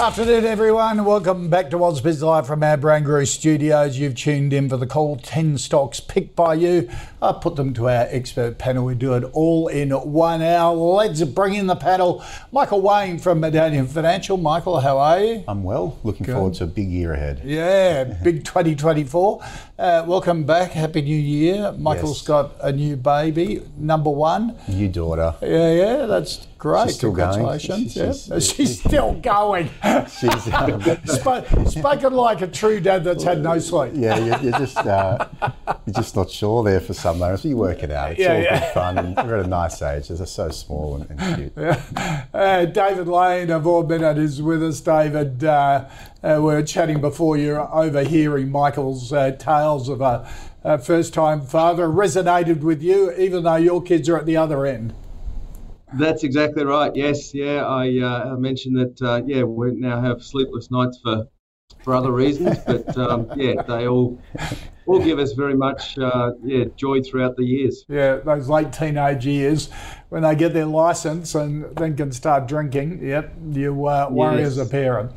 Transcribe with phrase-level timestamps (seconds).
[0.00, 1.04] Afternoon, everyone.
[1.04, 3.98] Welcome back to Ausbiz Live from our Barangaroo studios.
[3.98, 6.88] You've tuned in for the call 10 stocks picked by you.
[7.20, 8.84] I put them to our expert panel.
[8.84, 10.76] We do it all in one hour.
[10.76, 12.22] Let's bring in the panel.
[12.52, 14.36] Michael Wayne from Medallion Financial.
[14.36, 15.44] Michael, how are you?
[15.48, 15.98] I'm well.
[16.04, 17.40] Looking forward to a big year ahead.
[17.44, 19.42] Yeah, big 2024.
[19.78, 20.70] Uh, welcome back.
[20.70, 21.72] Happy New Year.
[21.72, 22.26] Michael's Yes.
[22.28, 24.54] got a new baby, number one.
[24.68, 25.34] New daughter.
[25.42, 26.86] Yeah, yeah, that's great.
[26.88, 27.58] She's still going.
[27.58, 28.12] She's- yeah.
[28.38, 29.70] she's- She's still going.
[30.20, 33.92] She's, um, Sp- spoken like a true dad that's had no sleep.
[33.94, 35.26] yeah, you're, you're just uh,
[35.86, 37.42] you're just not sure there for some moments.
[37.42, 38.12] But you work it out.
[38.12, 38.60] It's Yeah, all yeah.
[38.60, 40.08] good fun, and we're at a nice age.
[40.08, 41.66] They're so small and, and cute.
[42.34, 44.80] Uh, David Lane of Ord Minnett is with us.
[44.80, 45.88] David, uh,
[46.22, 50.28] uh, we were chatting before you're overhearing Michael's uh, tales of a,
[50.64, 51.86] a first time father.
[51.88, 54.94] Resonated with you, even though your kids are at the other end.
[55.94, 56.94] That's exactly right.
[56.94, 57.64] Yes, yeah.
[57.64, 59.00] I, uh, I mentioned that.
[59.02, 61.26] Uh, yeah, we now have sleepless nights for
[61.82, 64.18] for other reasons, but um, yeah, they all
[64.86, 67.84] all give us very much uh, yeah joy throughout the years.
[67.88, 69.70] Yeah, those late teenage years
[70.08, 73.06] when they get their license and then can start drinking.
[73.06, 74.48] Yep, you uh, worry Yes.
[74.48, 75.12] as a parent.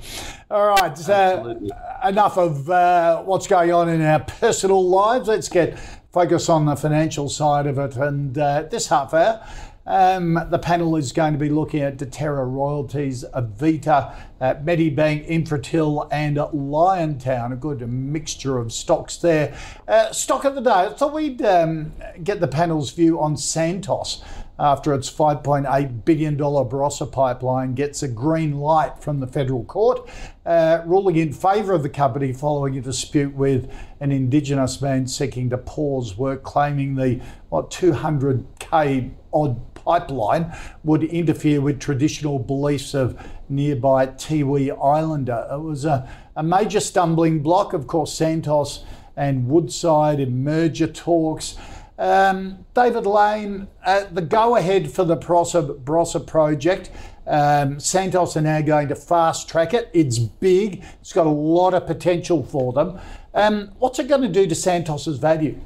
[0.50, 1.60] All right, so
[2.06, 5.28] enough of uh, what's going on in our personal lives.
[5.28, 5.80] Let's get
[6.12, 7.96] focus on the financial side of it.
[7.96, 9.46] And uh, this half hour,
[9.92, 16.08] um, the panel is going to be looking at Deterra Royalties, Avita, uh, Medibank, Infratil,
[16.10, 17.52] and Liontown.
[17.52, 19.54] A good mixture of stocks there.
[19.89, 20.70] Uh, stock of the day.
[20.70, 21.92] I thought we'd um,
[22.23, 24.23] get the panel's view on Santos
[24.58, 30.08] after its $5.8 billion Barossa pipeline gets a green light from the federal court,
[30.45, 35.49] uh, ruling in favour of the company following a dispute with an Indigenous man seeking
[35.49, 40.53] to pause work, claiming the what 200k odd pipeline
[40.83, 43.19] would interfere with traditional beliefs of
[43.49, 45.47] nearby Tiwi Islander.
[45.52, 47.73] It was a, a major stumbling block.
[47.73, 48.83] Of course, Santos
[49.15, 51.58] and Woodside in merger talks.
[51.97, 56.89] Um, David Lane, uh, the go ahead for the Barossa project.
[57.27, 59.89] Um, Santos are now going to fast track it.
[59.93, 62.99] It's big, it's got a lot of potential for them.
[63.33, 65.59] Um, what's it going to do to Santos's value?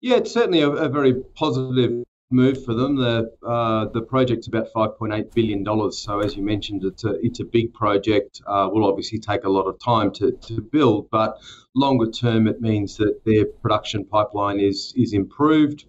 [0.00, 2.96] Yeah, it's certainly a, a very positive move for them.
[2.96, 5.98] The uh, the project's about five point eight billion dollars.
[5.98, 8.42] So as you mentioned, it's a it's a big project.
[8.46, 11.38] Uh, will obviously take a lot of time to, to build, but
[11.74, 15.86] longer term, it means that their production pipeline is is improved,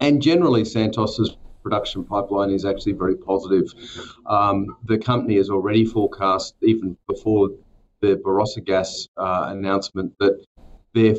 [0.00, 3.74] and generally Santos's production pipeline is actually very positive.
[4.26, 7.50] Um, the company has already forecast, even before
[8.00, 10.44] the Barossa gas uh, announcement, that
[10.94, 11.16] their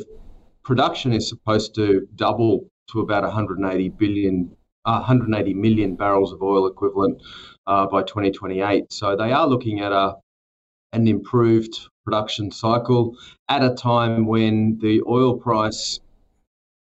[0.62, 6.66] production is supposed to double to about 180 billion, uh, 180 million barrels of oil
[6.66, 7.22] equivalent
[7.66, 8.92] uh, by 2028.
[8.92, 10.16] So they are looking at a
[10.92, 13.16] an improved production cycle
[13.48, 16.00] at a time when the oil price,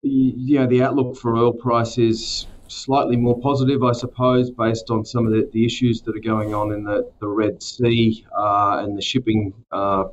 [0.04, 5.06] you know, the outlook for oil price is slightly more positive, I suppose, based on
[5.06, 8.84] some of the, the issues that are going on in the, the Red Sea uh,
[8.84, 10.06] and the shipping, uh,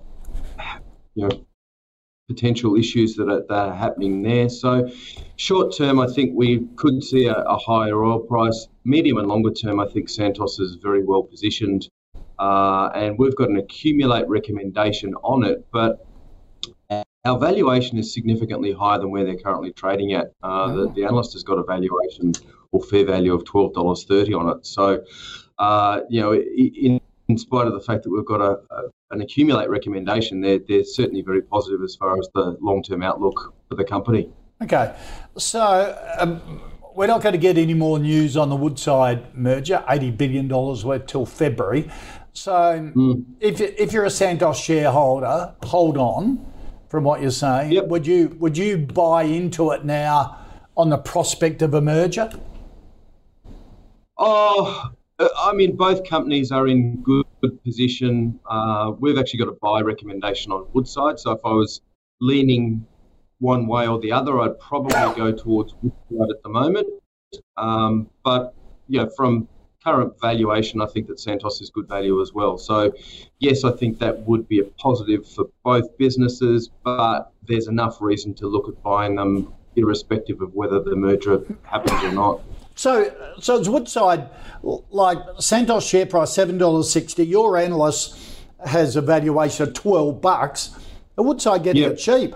[1.15, 1.47] you know,
[2.29, 4.49] potential issues that are, that are happening there.
[4.49, 4.91] So,
[5.37, 8.69] short term, I think we could see a, a higher oil price.
[8.85, 11.89] Medium and longer term, I think Santos is very well positioned,
[12.39, 16.07] uh, and we've got an accumulate recommendation on it, but.
[17.25, 20.33] Our valuation is significantly higher than where they're currently trading at.
[20.43, 22.33] Uh, the, the analyst has got a valuation
[22.73, 24.67] or fair value of twelve dollars thirty on it.
[24.67, 25.05] So,
[25.57, 27.01] uh, you know, in,
[27.33, 30.85] in spite of the fact that we've got a, a an accumulate recommendation, they're, they're
[30.85, 34.31] certainly very positive as far as the long term outlook for the company.
[34.63, 34.95] Okay,
[35.37, 36.61] so um,
[36.95, 41.07] we're not going to get any more news on the Woodside merger, $80 billion worth
[41.07, 41.91] till February.
[42.33, 42.91] So
[43.41, 46.47] if, you- if you're a Santos shareholder, hold on
[46.89, 47.73] from what you're saying.
[47.73, 47.87] Yep.
[47.89, 50.39] Would you would you buy into it now
[50.77, 52.31] on the prospect of a merger?
[54.19, 58.41] Oh, I mean, both companies are in good, good position.
[58.49, 61.19] Uh, we've actually got a buy recommendation on Woodside.
[61.19, 61.81] So if I was
[62.21, 62.87] leaning
[63.43, 64.41] one way or the other.
[64.41, 66.87] I'd probably go towards Woodside at the moment.
[67.57, 68.55] Um, but
[68.87, 69.49] yeah, from
[69.85, 72.57] current valuation, I think that Santos is good value as well.
[72.57, 72.93] So,
[73.41, 78.33] yes, I think that would be a positive for both businesses, but there's enough reason
[78.35, 82.41] to look at buying them irrespective of whether the merger happens or not.
[82.75, 84.29] So, so it's Woodside,
[84.63, 87.25] like Santos share price seven dollars sixty.
[87.27, 88.19] Your analyst
[88.67, 90.71] has a valuation of twelve bucks.
[91.17, 91.93] Woodside getting Yep.
[91.93, 92.35] it cheap?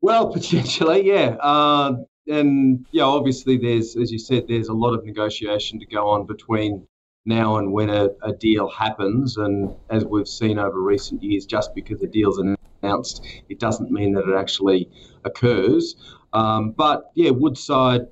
[0.00, 1.36] Well, potentially, yeah.
[1.40, 1.96] Uh,
[2.28, 6.26] and yeah, obviously, there's, as you said, there's a lot of negotiation to go on
[6.26, 6.86] between
[7.24, 9.36] now and when a, a deal happens.
[9.36, 12.38] And as we've seen over recent years, just because a deal's
[12.82, 14.90] announced, it doesn't mean that it actually
[15.24, 15.96] occurs.
[16.32, 18.02] Um, but yeah, Woodside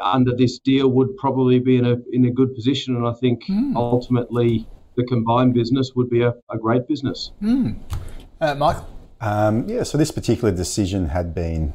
[0.00, 3.42] under this deal would probably be in a in a good position, and I think
[3.76, 7.32] ultimately the combined business would be a, a great business.
[8.40, 8.88] Uh, Michael.
[9.20, 11.72] Um, yeah, so this particular decision had been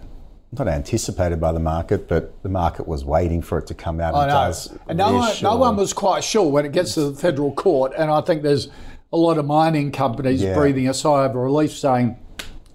[0.52, 4.14] not anticipated by the market, but the market was waiting for it to come out.
[4.16, 4.34] I and know.
[4.36, 7.52] does And no one, no one was quite sure when it gets to the federal
[7.54, 7.94] court.
[7.98, 8.70] And I think there's
[9.14, 10.56] a lot of mining companies Yeah.
[10.56, 12.18] breathing a sigh of relief saying,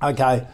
[0.02, 0.48] okay, but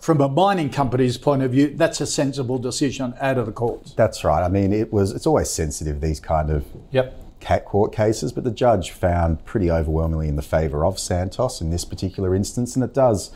[0.00, 3.92] from a mining company's point of view, that's a sensible decision out of the courts.
[3.94, 4.42] That's right.
[4.42, 5.12] I mean, it was.
[5.12, 7.40] It's always sensitive these kind of Yep.
[7.40, 11.70] cat court cases, but the judge found pretty overwhelmingly in the favour of Santos in
[11.70, 13.30] this particular instance, and it does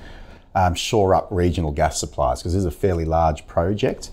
[0.54, 4.10] um, shore up regional gas supplies because this is a fairly large project.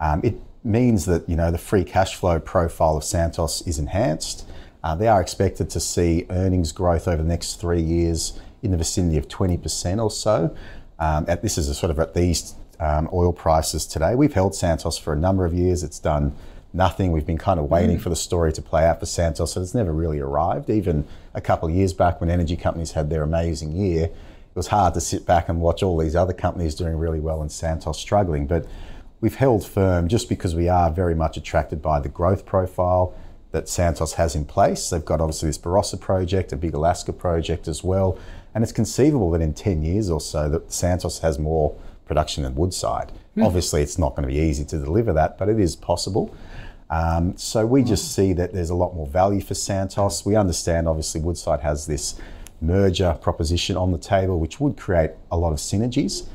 [0.00, 4.46] Um, it means that you know the free cash flow profile of Santos is enhanced.
[4.82, 8.76] Uh, they are expected to see earnings growth over the next three years in the
[8.76, 10.54] vicinity of 20% or so.
[10.98, 14.14] Um, at, this is a sort of at these um, oil prices today.
[14.14, 15.82] We've held Santos for a number of years.
[15.82, 16.34] It's done
[16.72, 17.12] nothing.
[17.12, 19.74] We've been kind of waiting for the story to play out for Santos, and it's
[19.74, 20.70] never really arrived.
[20.70, 24.68] Even a couple of years back, when energy companies had their amazing year, it was
[24.68, 27.98] hard to sit back and watch all these other companies doing really well and Santos
[27.98, 28.46] struggling.
[28.46, 28.66] But
[29.20, 33.14] we've held firm just because we are very much attracted by the growth profile
[33.58, 34.88] that Santos has in place.
[34.88, 38.16] They've got obviously this Barossa project, a big Alaska project as well,
[38.54, 41.76] and it's conceivable that in 10 years or so that Santos has more
[42.06, 43.10] production than Woodside.
[43.40, 46.34] Obviously, it's not going to be easy to deliver that, but it is possible.
[46.90, 50.24] Um, so we just see that there's a lot more value for Santos.
[50.24, 52.14] We understand, obviously, Woodside has this
[52.60, 56.26] merger proposition on the table, which would create a lot of synergies.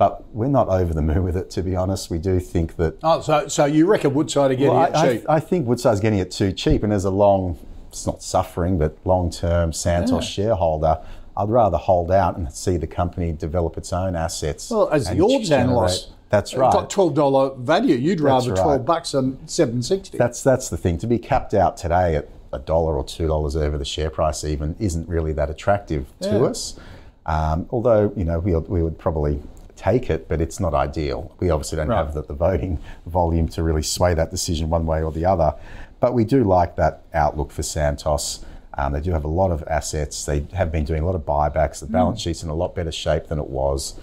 [0.00, 2.08] But we're not over the moon with it, to be honest.
[2.08, 5.18] We do think that Oh, so so you reckon Woodside are getting well, it I,
[5.18, 5.26] cheap?
[5.28, 7.58] I, I think Woodside's getting it too cheap, and as a long,
[7.90, 11.02] it's not suffering, but long-term Santos shareholder,
[11.36, 14.70] I'd rather hold out and see the company develop its own assets.
[14.70, 16.72] well, as the generate- analyst, that's right.
[16.72, 17.96] got twelve dollar value.
[17.96, 18.62] You'd rather right.
[18.62, 20.16] twelve bucks than seven sixty.
[20.16, 20.96] That's that's the thing.
[20.96, 24.44] To be capped out today at a dollar or two dollars over the share price,
[24.44, 26.80] even isn't really that attractive to us.
[27.26, 29.42] Um, although you know we we would probably
[29.80, 31.34] take it, but it's not ideal.
[31.40, 35.02] We obviously don't have the, the voting volume to really sway that decision one way
[35.02, 35.54] or the other.
[36.00, 38.44] But we do like that outlook for Santos.
[38.76, 40.26] Um, they do have a lot of assets.
[40.26, 41.80] They have been doing a lot of buybacks.
[41.80, 43.98] The balance sheet's in a lot better shape than it was.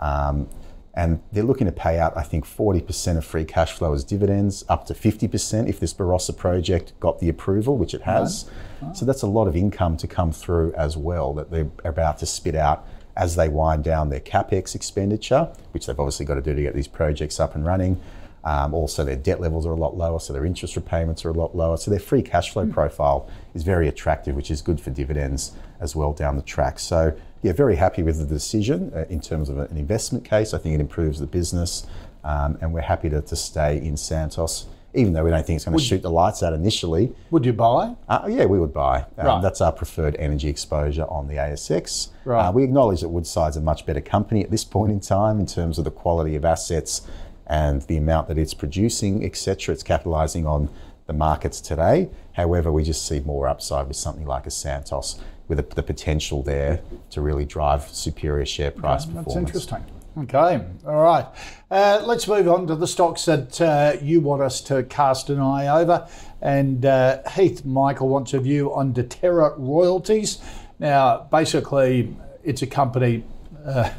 [0.00, 0.48] Um,
[0.94, 4.64] and they're looking to pay out, I think, 40% of free cash flow as dividends,
[4.68, 8.50] up to 50% if this Barossa project got the approval, which it has.
[8.94, 12.26] So that's a lot of income to come through as well that they're about to
[12.26, 12.84] spit out
[13.16, 16.74] as they wind down their capex expenditure, which they've obviously got to do to get
[16.74, 18.00] these projects up and running.
[18.42, 21.34] Um, also, their debt levels are a lot lower, so their interest repayments are a
[21.34, 21.76] lot lower.
[21.76, 25.94] So their free cash flow profile is very attractive, which is good for dividends as
[25.94, 26.78] well down the track.
[26.78, 30.54] So, yeah, very happy with the decision uh, in terms of an investment case.
[30.54, 31.86] I think it improves the business,
[32.24, 35.64] um, and we're happy to, to stay in Santos, even though we don't think it's
[35.64, 37.12] going to shoot the lights out initially.
[37.30, 37.94] Would you buy?
[38.08, 39.06] Uh, yeah, we would buy.
[39.18, 39.42] Um, Right.
[39.42, 42.08] That's our preferred energy exposure on the ASX.
[42.24, 42.46] Right.
[42.48, 45.46] Uh, we acknowledge that Woodside's a much better company at this point in time in
[45.46, 47.02] terms of the quality of assets
[47.46, 49.72] and the amount that it's producing, etc.
[49.72, 50.68] It's capitalising on
[51.06, 52.08] the markets today.
[52.32, 56.42] However, we just see more upside with something like a Santos, with the, the potential
[56.42, 56.80] there
[57.10, 59.48] to really drive superior share price That's performance.
[59.48, 59.84] interesting.
[60.22, 61.24] Okay, all right.
[61.70, 65.40] Uh, let's move on to the stocks that uh, you want us to cast an
[65.40, 66.06] eye over.
[66.42, 70.38] And uh, Heath Michael wants a view on Deterra Royalties.
[70.78, 73.24] Now, basically, it's a company
[73.64, 73.92] uh,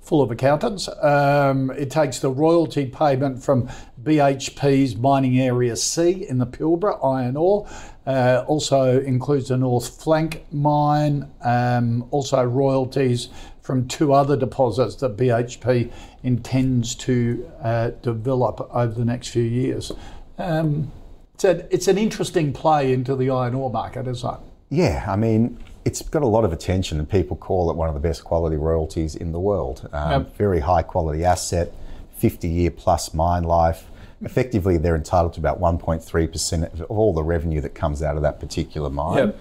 [0.00, 0.88] full of accountants.
[0.88, 3.68] Um, it takes the royalty payment from
[4.02, 7.68] BHP's mining area C in the Pilbara iron ore.
[8.04, 11.30] Uh, also includes the North Flank mine.
[11.44, 13.28] Um, also royalties
[13.70, 15.92] from two other deposits that BHP
[16.24, 19.92] intends to uh, develop over the next few years.
[20.38, 20.90] Um,
[21.34, 24.40] it's, a, it's an interesting play into the iron ore market, isn't it?
[24.70, 27.94] Yeah, I mean, it's got a lot of attention, and people call it one of
[27.94, 29.88] the best quality royalties in the world.
[29.92, 30.36] Um, Yep.
[30.36, 31.72] Very high quality asset,
[32.16, 33.86] 50 year plus mine life.
[34.20, 38.40] Effectively, they're entitled to about 1.3% of all the revenue that comes out of that
[38.40, 39.16] particular mine.
[39.16, 39.40] Yep.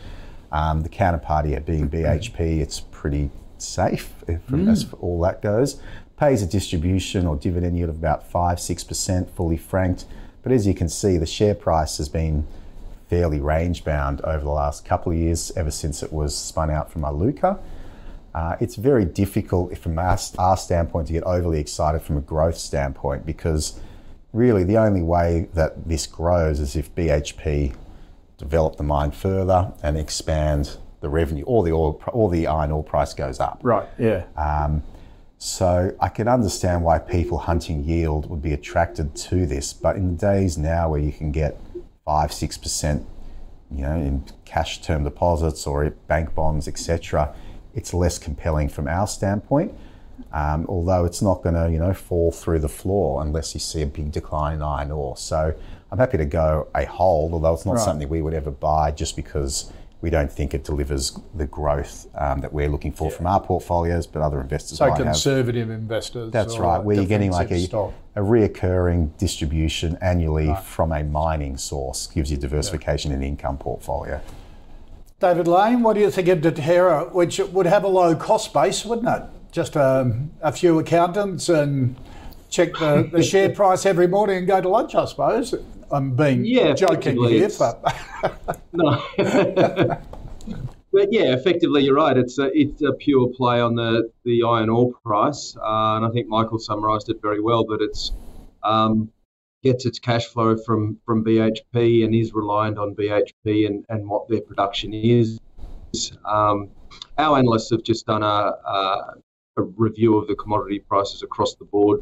[0.51, 3.31] Um, the counterparty being BHP, it's pretty
[3.62, 5.82] safe if, as all that goes.
[6.18, 10.06] Pays a distribution or dividend yield of about 5 6%, fully franked.
[10.44, 12.48] But as you can see, the share price has been
[13.10, 16.92] fairly range bound over the last couple of years, ever since it was spun out
[16.92, 17.60] from Iluka.
[18.34, 22.58] Uh, it's very difficult from our, our standpoint to get overly excited from a growth
[22.58, 23.80] standpoint because
[24.34, 27.75] really the only way that this grows is if BHP
[28.38, 32.84] develop the mine further and expand the revenue, or the oil, or the iron ore
[32.84, 33.60] price goes up.
[33.63, 33.88] Right.
[33.98, 34.24] Yeah.
[35.41, 40.18] So I can understand why people hunting yield would be attracted to this, but in
[40.18, 41.58] the days now where you can get
[42.03, 43.06] five, six percent,
[43.72, 47.34] you know, in cash term deposits or bank bonds, etc.,
[47.74, 49.74] it's less compelling from our standpoint.
[50.34, 53.82] Um, although it's not going to, you know, fall through the floor unless you see
[53.82, 55.15] a big decline in iron ore.
[55.15, 55.53] So
[55.89, 57.86] I'm happy to go a hold, although it's not Right.
[57.86, 62.39] something we would ever buy just because we don't think it delivers the growth um,
[62.39, 65.18] that we're looking for from our portfolios, but other investors So might have.
[65.18, 66.32] So conservative investors.
[66.32, 66.82] That's right.
[66.82, 67.94] Where you're getting like a, stock.
[68.15, 74.22] a reoccurring distribution annually from a mining source gives you diversification in the income portfolio.
[75.20, 78.86] David Lane, what do you think of Deterra, which would have a low cost base,
[78.86, 79.24] wouldn't it?
[79.51, 81.98] Just um, a few accountants and
[82.50, 85.53] check the, the share price every morning and go to lunch, I suppose.
[85.91, 87.84] I'm being Yeah, joking here, but
[88.74, 89.01] No.
[89.17, 92.17] but yeah, effectively, you're right.
[92.17, 95.55] It's a, it's a pure play on the, the iron ore price.
[95.58, 98.12] Uh, and I think Michael summarised it very well, but it's
[98.63, 99.10] um,
[99.63, 104.27] gets its cash flow from, from BHP and is reliant on BHP and, and what
[104.29, 105.39] their production is.
[106.25, 106.69] Um,
[107.17, 109.13] our analysts have just done a, a,
[109.58, 112.01] a review of the commodity prices across the board.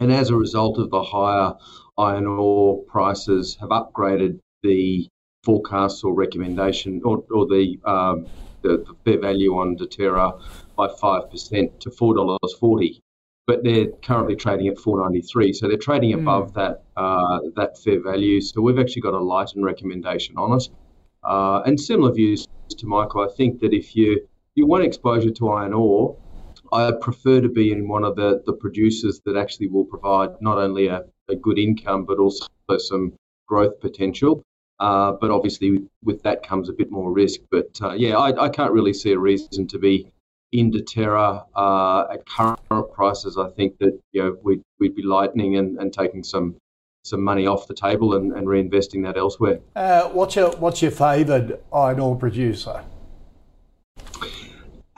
[0.00, 1.54] And as a result of the higher
[1.98, 5.08] iron ore prices, have upgraded the
[5.44, 8.26] forecast or recommendation or, or the, um,
[8.62, 10.40] the the fair value on Deterra
[10.76, 13.00] by five percent to four dollars forty,
[13.46, 17.78] but they're currently trading at four ninety three, so they're trading above that uh, that
[17.78, 18.40] fair value.
[18.40, 20.68] So we've actually got a lightened recommendation on it,
[21.22, 23.22] uh, and similar views to Michael.
[23.22, 24.26] I think that if you
[24.56, 26.16] you want exposure to iron ore,
[26.72, 30.58] I prefer to be in one of the, the producers that actually will provide not
[30.58, 32.46] only a, a good income but also
[32.78, 33.12] some
[33.46, 34.42] growth potential.
[34.78, 37.40] Uh, but obviously, with that comes a bit more risk.
[37.50, 40.12] But uh, yeah, I, I can't really see a reason to be
[40.52, 43.38] in Deterra uh, at current prices.
[43.38, 46.56] I think that you know we'd, we'd be lightening and, and taking some
[47.04, 49.60] some money off the table and, and reinvesting that elsewhere.
[49.76, 52.84] uh, what's your what's your favoured iron ore producer?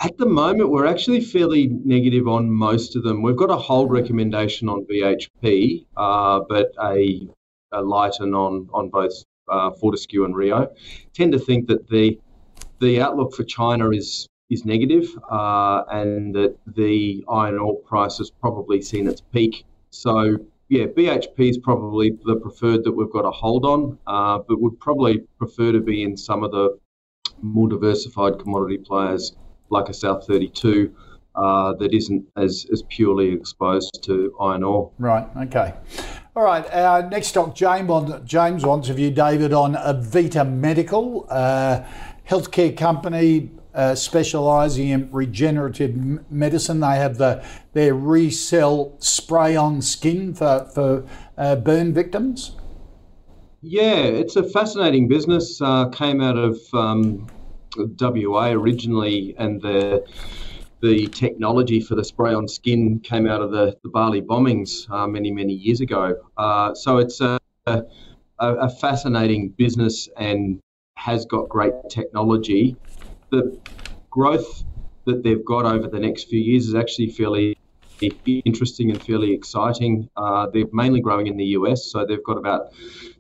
[0.01, 3.21] At the moment, we're actually fairly negative on most of them.
[3.21, 7.29] We've got a hold recommendation on BHP, uh, but a,
[7.73, 10.73] a lighten on on both uh, Fortescue and Rio.
[11.15, 12.17] Tend to think that the
[12.79, 18.31] the outlook for China is is negative, uh, and that the iron ore price has
[18.31, 19.65] probably seen its peak.
[19.91, 20.37] So
[20.69, 24.79] yeah, BHP is probably the preferred that we've got a hold on, uh, but would
[24.79, 26.79] probably prefer to be in some of the
[27.43, 29.35] more diversified commodity players
[29.71, 30.95] like a South 32
[31.35, 34.91] uh, that isn't as, as purely exposed to iron ore.
[34.99, 35.27] Right.
[35.37, 35.75] Okay.
[36.35, 36.69] All right.
[36.73, 41.85] Our next stock, James wants, James wants of you, David, on Avita Medical, uh,
[42.29, 46.81] healthcare company uh, specialising in regenerative m- medicine.
[46.81, 51.05] They have the their RECELL spray on skin for for
[51.37, 52.57] uh, burn victims.
[53.63, 55.61] Yeah, it's a fascinating business.
[55.61, 57.29] Uh, came out of um,
[57.87, 60.05] WA originally, and the
[60.81, 65.07] the technology for the spray on skin came out of the, the Bali bombings uh,
[65.07, 66.17] many many years ago.
[66.37, 67.83] Uh, so it's a, a
[68.39, 70.61] a fascinating business and
[70.95, 72.77] has got great technology.
[73.31, 73.59] The
[74.11, 74.65] growth
[75.07, 77.57] that they've got over the next few years is actually fairly
[78.01, 80.09] interesting and fairly exciting.
[80.17, 82.73] Uh, they're mainly growing in the US, so they've got about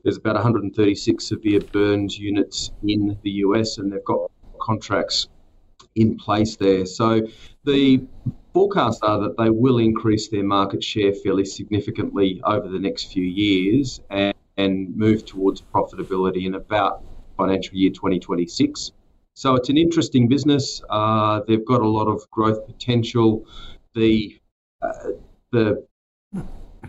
[0.02, 5.28] there's about 136 severe burns units in the US, and they've got contracts
[5.94, 6.86] in place there.
[6.86, 7.22] So
[7.64, 8.02] the
[8.52, 13.24] forecasts are that they will increase their market share fairly significantly over the next few
[13.24, 17.02] years and, and move towards profitability in about
[17.36, 18.92] financial year 2026.
[19.34, 20.82] So it's an interesting business.
[20.90, 23.46] Uh, they've got a lot of growth potential.
[23.94, 24.40] The
[24.82, 25.10] uh,
[25.52, 25.86] the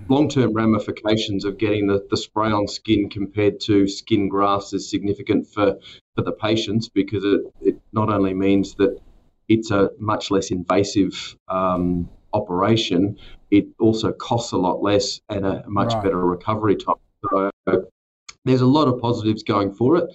[0.07, 5.47] long-term ramifications of getting the, the spray on skin compared to skin grafts is significant
[5.47, 5.77] for,
[6.15, 8.99] for the patients because it, it not only means that
[9.47, 13.17] it's a much less invasive um, operation,
[13.51, 16.03] it also costs a lot less and a much right.
[16.03, 16.95] better recovery time.
[17.23, 17.51] So
[18.45, 20.05] there's a lot of positives going for it.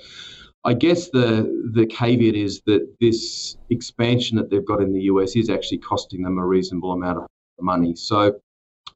[0.64, 5.36] I guess the the caveat is that this expansion that they've got in the US
[5.36, 7.26] is actually costing them a reasonable amount of
[7.60, 7.94] money.
[7.94, 8.40] So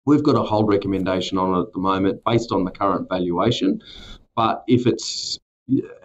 [0.08, 3.82] we've got a hold recommendation on it at the moment based on the current valuation.
[4.34, 5.38] But if it's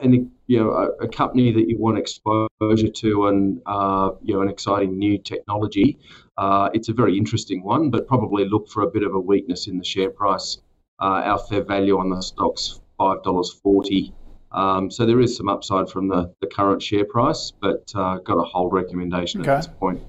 [0.02, 4.42] an you know a, a company that you want exposure to and uh, you know
[4.42, 5.98] an exciting new technology,
[6.38, 7.90] uh, it's a very interesting one.
[7.90, 10.58] But probably look for a bit of a weakness in the share price.
[11.00, 14.14] Uh, our fair value on the stocks five dollars forty.
[14.52, 18.38] Um, so there is some upside from the, the current share price, but uh, got
[18.38, 19.52] a hold recommendation okay.
[19.52, 20.00] at this point.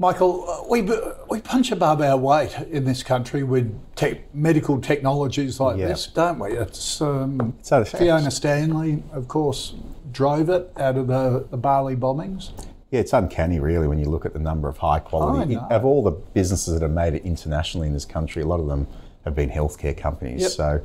[0.00, 0.88] Michael, uh, we
[1.28, 5.88] we punch above our weight in this country with te- medical technologies like yeah.
[5.88, 6.52] this, don't we?
[6.52, 7.52] It's um,
[7.84, 9.74] Fiona Stanley, of course,
[10.12, 12.52] drove it out of the, the Bali bombings.
[12.92, 15.56] Yeah, it's uncanny, really, when you look at the number of high quality.
[15.56, 18.68] Of all the businesses that have made it internationally in this country, a lot of
[18.68, 18.86] them
[19.24, 20.42] have been healthcare companies.
[20.42, 20.50] Yep.
[20.52, 20.84] So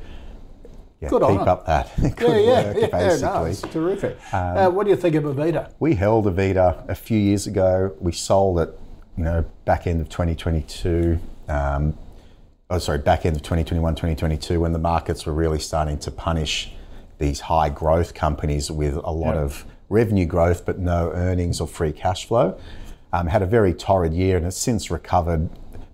[1.00, 1.92] yeah, Good keep up that.
[2.16, 3.28] Good yeah, yeah, work, yeah, basically.
[3.28, 4.34] No, it's terrific.
[4.34, 5.72] Um, uh, what do you think of Avita?
[5.78, 7.94] We held Avita a few years ago.
[8.00, 8.78] We sold it,
[9.16, 11.18] you know, back end of 2022.
[11.48, 11.96] Um,
[12.70, 16.72] oh, sorry, back end of 2021, 2022, when the markets were really starting to punish
[17.18, 21.92] these high growth companies with a lot of revenue growth but no earnings or free
[21.92, 22.58] cash flow.
[23.12, 25.48] Um, had a very torrid year and it's since recovered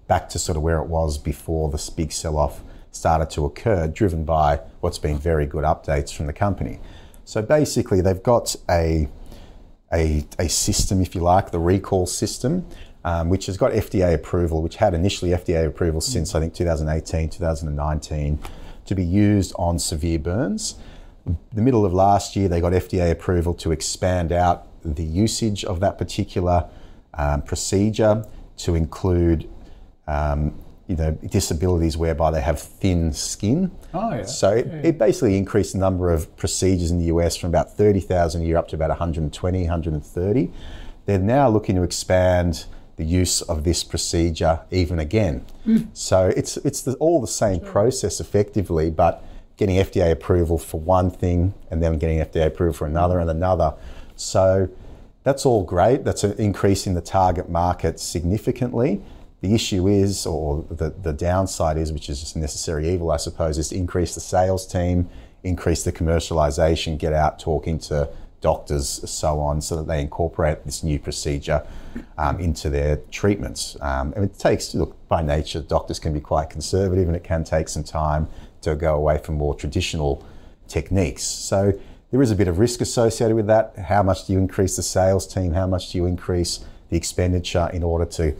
[0.08, 3.86] back to sort of where it was before this big sell off started to occur,
[3.86, 6.80] driven by what's been very good updates from the company.
[7.24, 9.08] So basically, they've got a,
[9.92, 12.66] a, a system, if you like, the RECELL system,
[13.04, 17.30] um, which has got FDA approval, which had initially FDA approval since I think 2018,
[17.30, 18.38] 2019,
[18.86, 20.76] to be used on severe burns.
[21.52, 25.80] The middle of last year, they got FDA approval to expand out the usage of
[25.80, 26.68] that particular
[27.14, 28.24] um, procedure
[28.58, 29.48] to include
[30.06, 30.54] um,
[30.90, 33.70] you know, disabilities whereby they have thin skin.
[33.94, 34.22] Oh, yeah.
[34.24, 34.88] So it, yeah.
[34.88, 38.56] it basically increased the number of procedures in the US from about 30,000 a year
[38.56, 40.50] up to about 120, 130.
[41.06, 42.66] They're now looking to expand
[43.00, 45.44] the use of this procedure even again.
[45.66, 45.88] Mm.
[45.94, 47.72] So it's, it's the, all the same sure.
[47.72, 49.24] process effectively, but
[49.56, 53.74] getting FDA approval for one thing and then getting FDA approval for another and another.
[54.16, 54.68] So
[55.24, 56.04] that's all great.
[56.04, 59.02] That's increasing the target market significantly.
[59.40, 63.16] The issue is, or the, the downside is, which is just a necessary evil, I
[63.16, 65.08] suppose, is to increase the sales team,
[65.42, 68.10] increase the commercialization, get out talking to
[68.40, 71.66] doctors, so on, so that they incorporate this new procedure
[72.18, 73.76] um, into their treatments.
[73.80, 77.44] Um, and it takes, look, by nature, doctors can be quite conservative and it can
[77.44, 78.28] take some time
[78.62, 80.24] to go away from more traditional
[80.68, 81.22] techniques.
[81.22, 81.78] So
[82.10, 83.78] there is a bit of risk associated with that.
[83.78, 85.52] How much do you increase the sales team?
[85.52, 88.34] How much do you increase the expenditure in order to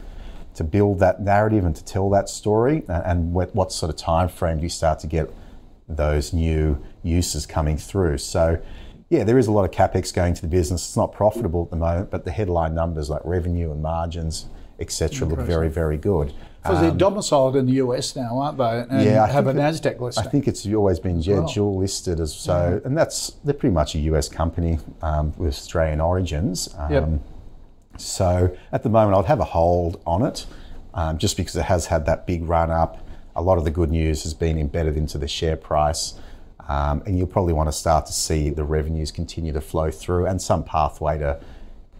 [0.53, 2.83] to build that narrative and to tell that story?
[2.87, 5.33] And what, what sort of time frame do you start to get
[5.87, 8.17] those new uses coming through?
[8.17, 8.61] So,
[9.11, 10.87] yeah, there is a lot of capex going to the business.
[10.87, 14.45] It's not profitable at the moment, but the headline numbers like revenue and margins,
[14.79, 16.33] etc., look very, very good.
[16.63, 18.85] Because um, they're domiciled in the US now, aren't they?
[18.89, 20.25] And yeah, I have a Nasdaq listing.
[20.25, 23.95] I think it's always been yeah, dual listed as so, and that's they're pretty much
[23.95, 26.73] a US company um, with Australian origins.
[26.77, 27.09] Um, yep.
[27.97, 30.45] So at the moment, I'd have a hold on it
[30.93, 33.05] um, just because it has had that big run up.
[33.35, 36.13] A lot of the good news has been embedded into the share price.
[36.71, 40.27] Um, and you'll probably want to start to see the revenues continue to flow through
[40.27, 41.37] and some pathway to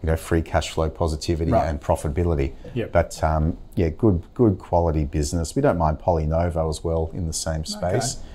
[0.02, 1.68] you know free cash flow positivity right.
[1.68, 2.54] and profitability.
[2.72, 2.90] Yep.
[2.90, 5.54] But um, yeah, good good quality business.
[5.54, 8.16] We don't mind PolyNovo as well in the same space.
[8.16, 8.26] Okay.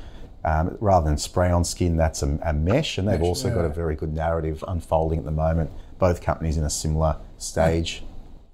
[0.46, 3.56] Um, rather than spray on skin, that's a, a mesh, and they've mesh, also yeah.
[3.56, 5.72] got a very good narrative unfolding at the moment.
[5.98, 8.04] Both companies in a similar stage.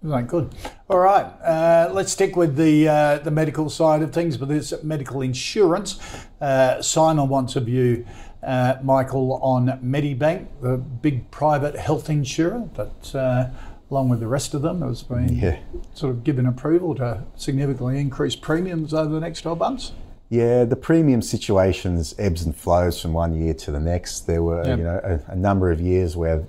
[0.04, 0.54] Right, good.
[0.90, 4.74] All right, uh, let's stick with the uh, the medical side of things, but this
[4.84, 5.98] medical insurance.
[6.42, 8.06] Uh, Simon wants a view,
[8.44, 13.50] uh, Michael, on Medibank, the big private health insurer that, uh,
[13.90, 15.60] along with the rest of them, has been yeah.
[15.94, 19.94] sort of given approval to significantly increase premiums over the next 12 months.
[20.28, 24.22] Yeah, the premium situations ebbs and flows from one year to the next.
[24.22, 24.78] There were, yep.
[24.80, 26.44] you know, a, a number of years where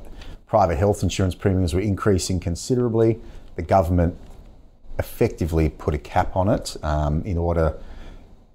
[0.49, 3.21] private health insurance premiums were increasing considerably.
[3.57, 4.17] The government
[4.99, 7.77] effectively put a cap on it um, in order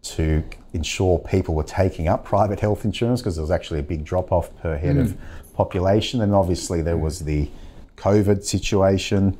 [0.01, 4.05] to ensure people were taking up private health insurance because there was actually a big
[4.05, 5.01] drop off per head mm.
[5.01, 5.17] of
[5.53, 6.21] population.
[6.21, 7.49] And obviously, there was the
[7.97, 9.37] COVID situation,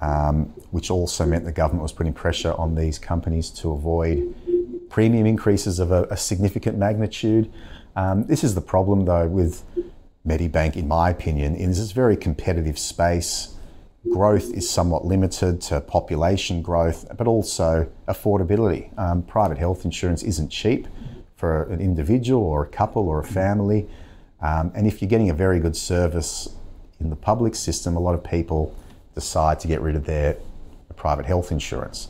[0.00, 4.34] um, which also meant the government was putting pressure on these companies to avoid
[4.88, 7.52] premium increases of a, a significant magnitude.
[7.96, 9.64] Um, this is the problem, though, with
[10.26, 13.56] Medibank, in my opinion, in this very competitive space.
[14.12, 18.96] Growth is somewhat limited to population growth, but also affordability.
[18.98, 20.88] Um, private health insurance isn't cheap
[21.36, 23.88] for an individual or a couple or a family.
[24.40, 26.48] Um, and if you're getting a very good service
[27.00, 28.74] in the public system, a lot of people
[29.14, 30.36] decide to get rid of their
[30.96, 32.08] private health insurance.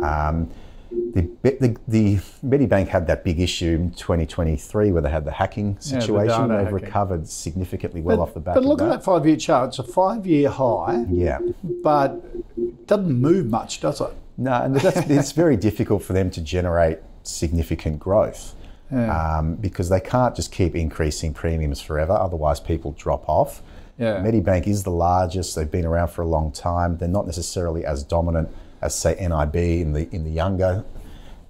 [0.00, 0.50] Um,
[0.90, 5.78] the, the, the Medibank had that big issue in 2023 where they had the hacking
[5.80, 6.28] situation.
[6.28, 6.74] Yeah, the They've hacking.
[6.74, 8.54] recovered significantly well but, off the back.
[8.54, 9.68] But look at that five year chart.
[9.68, 11.04] It's a five year high.
[11.08, 11.38] Yeah.
[11.82, 12.22] But
[12.56, 14.12] it doesn't move much, does it?
[14.36, 18.54] No, and it's very difficult for them to generate significant growth.
[18.92, 19.38] Yeah.
[19.38, 23.62] Um, because they can't just keep increasing premiums forever, otherwise people drop off.
[23.98, 24.16] Yeah.
[24.16, 25.56] Medibank is the largest.
[25.56, 26.98] They've been around for a long time.
[26.98, 28.50] They're not necessarily as dominant
[28.82, 30.84] as say NIB in the in the younger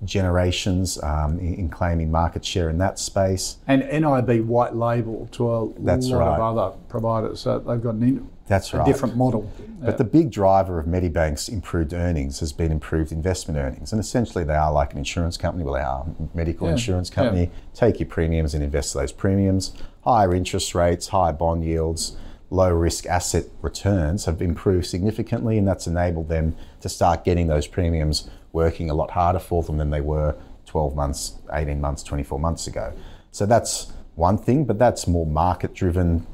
[0.04, 3.56] generations um, in, in, claiming market share in that space.
[3.66, 6.38] And NIB white label to a That's lot right.
[6.38, 8.86] of other providers, so they've got an, That's a right.
[8.86, 9.50] different model.
[9.80, 9.96] But yeah.
[9.96, 14.54] the big driver of Medibank's improved earnings has been improved investment earnings, and essentially they
[14.54, 15.64] are like an insurance company.
[15.64, 16.74] Well, they are a medical yeah.
[16.74, 17.44] insurance company.
[17.44, 17.48] Yeah.
[17.74, 19.72] Take your premiums and invest those premiums.
[20.04, 22.16] Higher interest rates, higher bond yields
[22.50, 27.66] low risk asset returns have improved significantly, and that's enabled them to start getting those
[27.66, 32.38] premiums working a lot harder for them than they were 12 months, 18 months, 24
[32.38, 32.92] months ago.
[33.32, 36.26] So that's one thing, but that's more market driven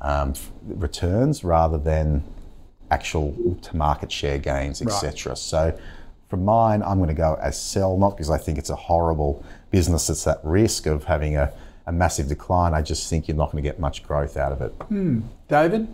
[0.00, 2.22] um, returns rather than
[2.90, 5.30] actual to market share gains, etc.
[5.30, 5.38] Right.
[5.38, 5.78] So
[6.28, 9.44] for mine, I'm going to go as sell, not because I think it's a horrible
[9.70, 11.52] business that's at risk of having a
[11.86, 14.60] a massive decline, I just think you're not going to get much growth out of
[14.60, 14.72] it.
[14.88, 15.20] Hmm.
[15.48, 15.88] David?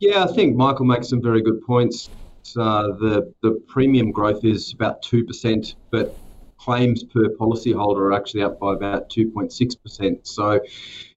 [0.00, 2.10] Yeah, I think Michael makes some very good points.
[2.58, 6.14] Uh, the the premium growth is about two percent, but
[6.58, 10.26] claims per policyholder are actually up by about two point six percent.
[10.26, 10.60] So,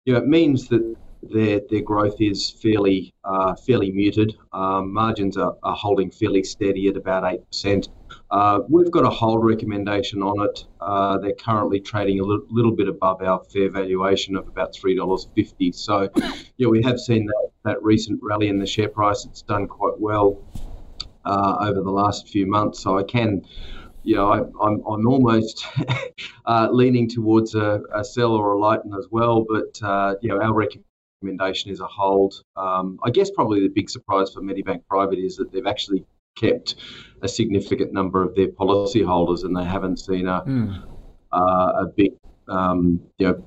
[0.06, 4.36] you know, it means that their their growth is fairly uh, fairly muted.
[4.54, 7.90] Um, margins are, are holding fairly steady at about eight percent.
[8.30, 10.66] Uh, we've got a hold recommendation on it.
[10.82, 15.74] Uh, they're currently trading a little, bit above our fair valuation of about $3.50.
[15.74, 16.10] So,
[16.58, 19.26] yeah, we have seen that, that recent rally in the share price.
[19.26, 20.42] It's done quite well
[21.24, 22.82] uh, over the last few months.
[22.82, 23.46] So I can,
[24.04, 25.66] you know, I, am almost
[26.46, 29.46] uh, leaning towards a, a, sell or a lighten as well.
[29.48, 32.44] But, uh, you know, our recommendation is a hold.
[32.58, 36.06] Um, I guess probably the big surprise for Medibank Private is that they've actually
[36.40, 36.76] kept
[37.22, 40.84] a significant number of their policyholders, and they haven't seen a mm.
[41.32, 42.14] uh, a big
[42.48, 43.44] um, you know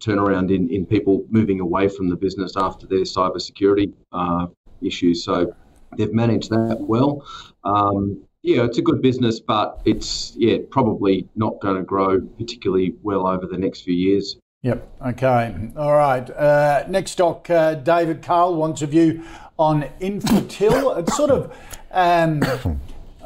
[0.00, 4.46] turnaround in, in people moving away from the business after their cybersecurity uh,
[4.82, 5.24] issues.
[5.24, 5.54] So
[5.96, 7.24] they've managed that well.
[7.62, 12.94] Um, yeah, it's a good business, but it's yeah probably not going to grow particularly
[13.02, 14.36] well over the next few years.
[14.64, 14.88] Yep.
[15.08, 15.54] Okay.
[15.76, 16.28] All right.
[16.30, 19.22] Uh, next stock, uh, David Carl wants a view
[19.58, 20.98] on Infratil.
[20.98, 21.54] It's sort of
[21.90, 22.42] um,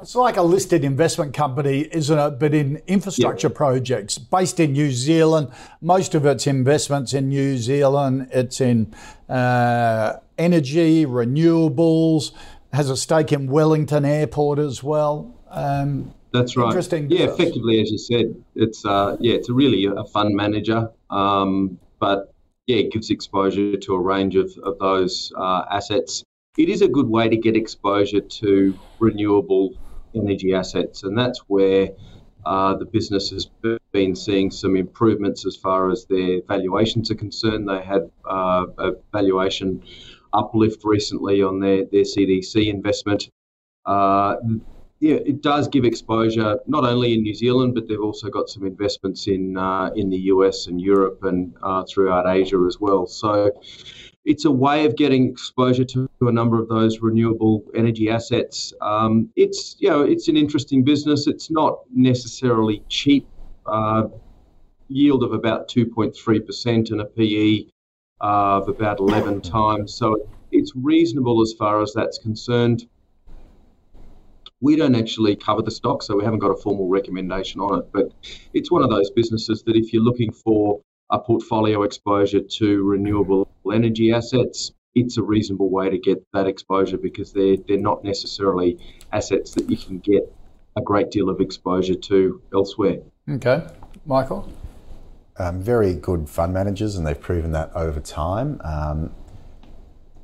[0.03, 2.31] it's like a listed investment company, isn't it?
[2.41, 5.53] But in infrastructure projects, based in New Zealand.
[5.81, 8.29] Most of its investments in New Zealand.
[8.33, 8.93] It's in
[9.29, 12.33] uh, energy, renewables.
[12.73, 15.35] Has a stake in Wellington Airport as well.
[15.51, 16.67] Um, That's right.
[16.67, 17.11] Interesting.
[17.11, 22.33] Yeah, effectively, as you said, it's uh, yeah, it's really a fund manager, um, but
[22.67, 26.25] yeah, it gives exposure to a range of, of those uh, assets
[26.59, 29.75] it is a good way to get exposure to renewable
[30.15, 31.91] energy assets, and that's where
[32.45, 33.49] uh, the business has
[33.93, 37.69] been seeing some improvements as far as their valuations are concerned.
[37.69, 39.85] They had uh, a valuation
[40.33, 43.31] uplift recently on their, their CDC investment.
[44.99, 48.49] Uh, yeah, it does give exposure not only in New Zealand, but they've also got
[48.49, 53.07] some investments in uh, in the US and Europe and uh, throughout Asia as well.
[53.07, 53.51] So
[54.25, 58.73] it's a way of getting exposure to a number of those renewable energy assets.
[58.81, 61.27] Um, it's you know it's an interesting business.
[61.27, 63.27] It's not necessarily cheap.
[63.67, 64.09] Uh,
[64.91, 67.67] yield of about 2.3% and a PE
[68.21, 69.95] of about 11 times.
[69.95, 70.17] So
[70.51, 72.87] it's reasonable as far as that's concerned.
[74.61, 77.87] We don't actually cover the stock, so we haven't got a formal recommendation on it.
[77.93, 78.13] But
[78.53, 83.49] it's one of those businesses that if you're looking for a portfolio exposure to renewable
[83.73, 88.79] energy assets, it's a reasonable way to get that exposure because they're they're not necessarily
[89.13, 90.33] assets that you can get
[90.77, 92.99] a great deal of exposure to elsewhere.
[93.29, 93.67] Okay,
[94.07, 94.51] Michael.
[95.39, 98.61] Um, very good fund managers, and they've proven that over time.
[98.65, 99.13] Um,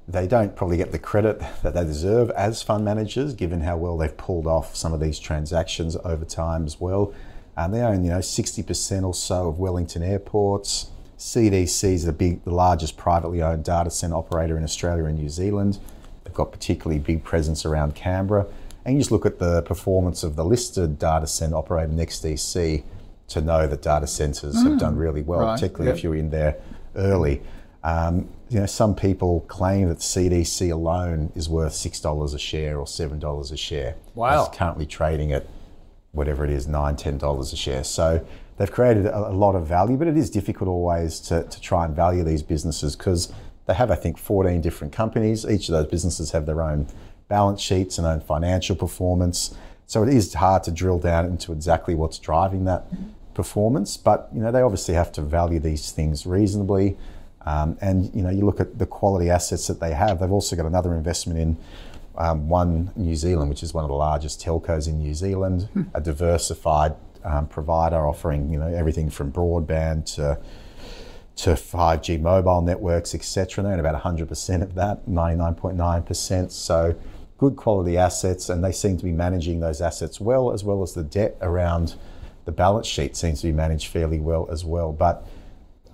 [0.07, 3.97] They don't probably get the credit that they deserve as fund managers, given how well
[3.97, 7.15] they've pulled off some of these transactions over time as well.
[7.57, 10.91] And they own, you know, 60% or so of Wellington airports.
[11.17, 15.29] CDC is the big, the largest privately owned data center operator in Australia and New
[15.29, 15.79] Zealand.
[16.25, 18.47] They've got particularly big presence around Canberra.
[18.85, 22.83] And you just look at the performance of the listed data center operator NextDC
[23.29, 25.97] to know that data centers mm, have done really well, right, particularly yep.
[25.97, 26.61] if you're in there
[26.97, 27.41] early.
[27.85, 32.79] Um, you know, some people claim that CDC alone is worth six dollars a share
[32.79, 33.95] or seven dollars a share.
[34.15, 34.47] Wow!
[34.47, 35.47] It's currently trading at
[36.13, 37.85] whatever it is, nine, ten dollars a share.
[37.85, 41.61] So they've created a, a, lot of value, but it is difficult always to, to
[41.61, 43.33] try and value these businesses because
[43.67, 45.45] they have, I think, 14 different companies.
[45.45, 46.87] Each of those businesses have their own
[47.29, 49.57] balance sheets and own financial performance.
[49.87, 52.87] So it is hard to drill down into exactly what's driving that
[53.35, 53.97] performance.
[53.97, 56.97] But you know, they obviously have to value these things reasonably.
[57.47, 60.21] Um, and you know, you look at the quality assets that they have.
[60.21, 61.57] They've also got another investment in
[62.17, 65.83] um, One New Zealand, which is one of the largest telcos in New Zealand, hmm.
[65.95, 70.39] a diversified um, provider offering you know everything from broadband to
[71.37, 73.65] to 5G mobile networks, etc.
[73.65, 76.51] They own about 100% of that, 99.9%.
[76.53, 76.95] So
[77.39, 80.95] good quality assets, and they seem to be managing those assets well, as well as
[80.95, 81.97] the debt around
[82.45, 84.93] the balance sheet seems to be managed fairly well as well.
[84.93, 85.27] But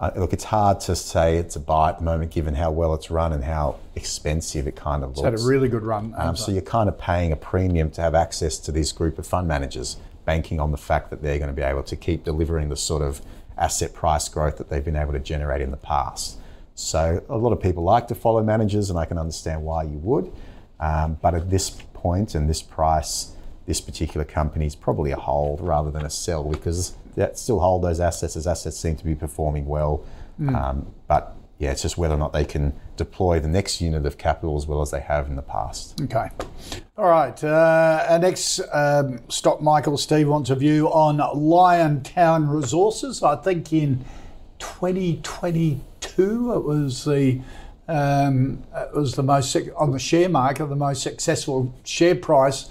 [0.00, 2.94] uh, look, it's hard to say it's a buy at the moment, given how well
[2.94, 5.18] it's run and how expensive it kind of looks.
[5.18, 6.14] It's had a really good run.
[6.16, 9.26] Um, so you're kind of paying a premium to have access to this group of
[9.26, 12.70] fund managers, banking on the fact that they're going to be able to keep delivering
[12.70, 13.20] the sort of
[13.58, 16.38] asset price growth that they've been able to generate in the past.
[16.74, 19.98] So a lot of people like to follow managers, and I can understand why you
[19.98, 20.32] would.
[20.80, 23.32] Um, but at this point and this price,
[23.66, 27.82] this particular company is probably a hold rather than a sell because that still hold
[27.82, 30.04] those assets as assets seem to be performing well.
[30.40, 30.54] Mm.
[30.54, 34.16] Um, but yeah, it's just whether or not they can deploy the next unit of
[34.16, 36.00] capital as well as they have in the past.
[36.00, 36.30] Okay.
[36.96, 37.44] All right.
[37.44, 43.22] Uh, our next um, stock, Michael Steve wants a view on Liontown Resources.
[43.22, 44.04] I think in
[44.58, 47.40] 2022 it was the
[47.88, 52.70] um, it was the most on the share market the most successful share price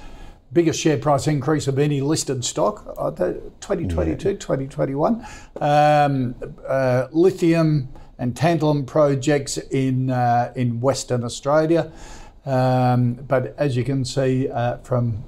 [0.51, 4.35] biggest share price increase of any listed stock, uh, 2022, yeah.
[4.35, 5.25] 2021.
[5.62, 6.35] Um,
[6.67, 11.91] uh, lithium and tantalum projects in, uh, in Western Australia.
[12.45, 15.23] Um, but as you can see uh, from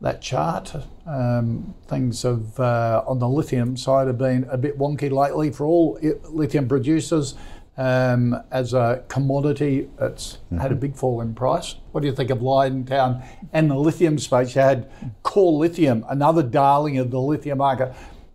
[0.00, 0.74] that chart,
[1.06, 5.64] um, things have, uh, on the lithium side have been a bit wonky lately for
[5.66, 7.34] all lithium producers.
[7.76, 10.58] Um, as a commodity, it's mm-hmm.
[10.58, 11.74] had a big fall in price.
[11.90, 14.54] What do you think of Liontown and the lithium space?
[14.54, 14.88] You had
[15.24, 17.92] Core Lithium, another darling of the lithium market,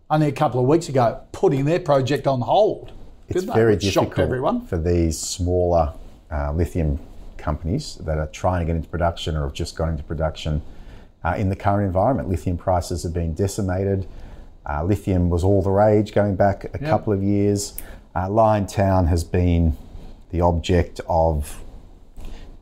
[0.10, 2.92] only a couple of weeks ago, putting their project on hold.
[3.30, 5.94] It's very difficult for these smaller
[6.32, 7.00] uh, lithium
[7.38, 10.62] companies that are trying to get into production or have just gone into production
[11.24, 12.28] uh, in the current environment.
[12.28, 14.08] Lithium prices have been decimated.
[14.70, 16.82] Uh, lithium was all the rage going back a yep.
[16.82, 17.78] couple of years.
[18.16, 19.78] Uh, Liontown has been
[20.32, 21.64] the object of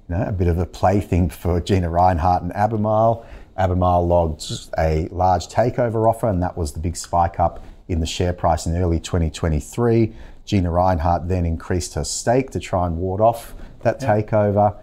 [0.10, 3.26] you know, a bit of a plaything for Gina Rinehart and Albemarle.
[3.58, 4.44] Albemarle logged
[4.78, 8.66] a large takeover offer, and that was the big spike up in the share price
[8.66, 10.14] in early 2023.
[10.46, 14.78] Gina Rinehart then increased her stake to try and ward off that takeover.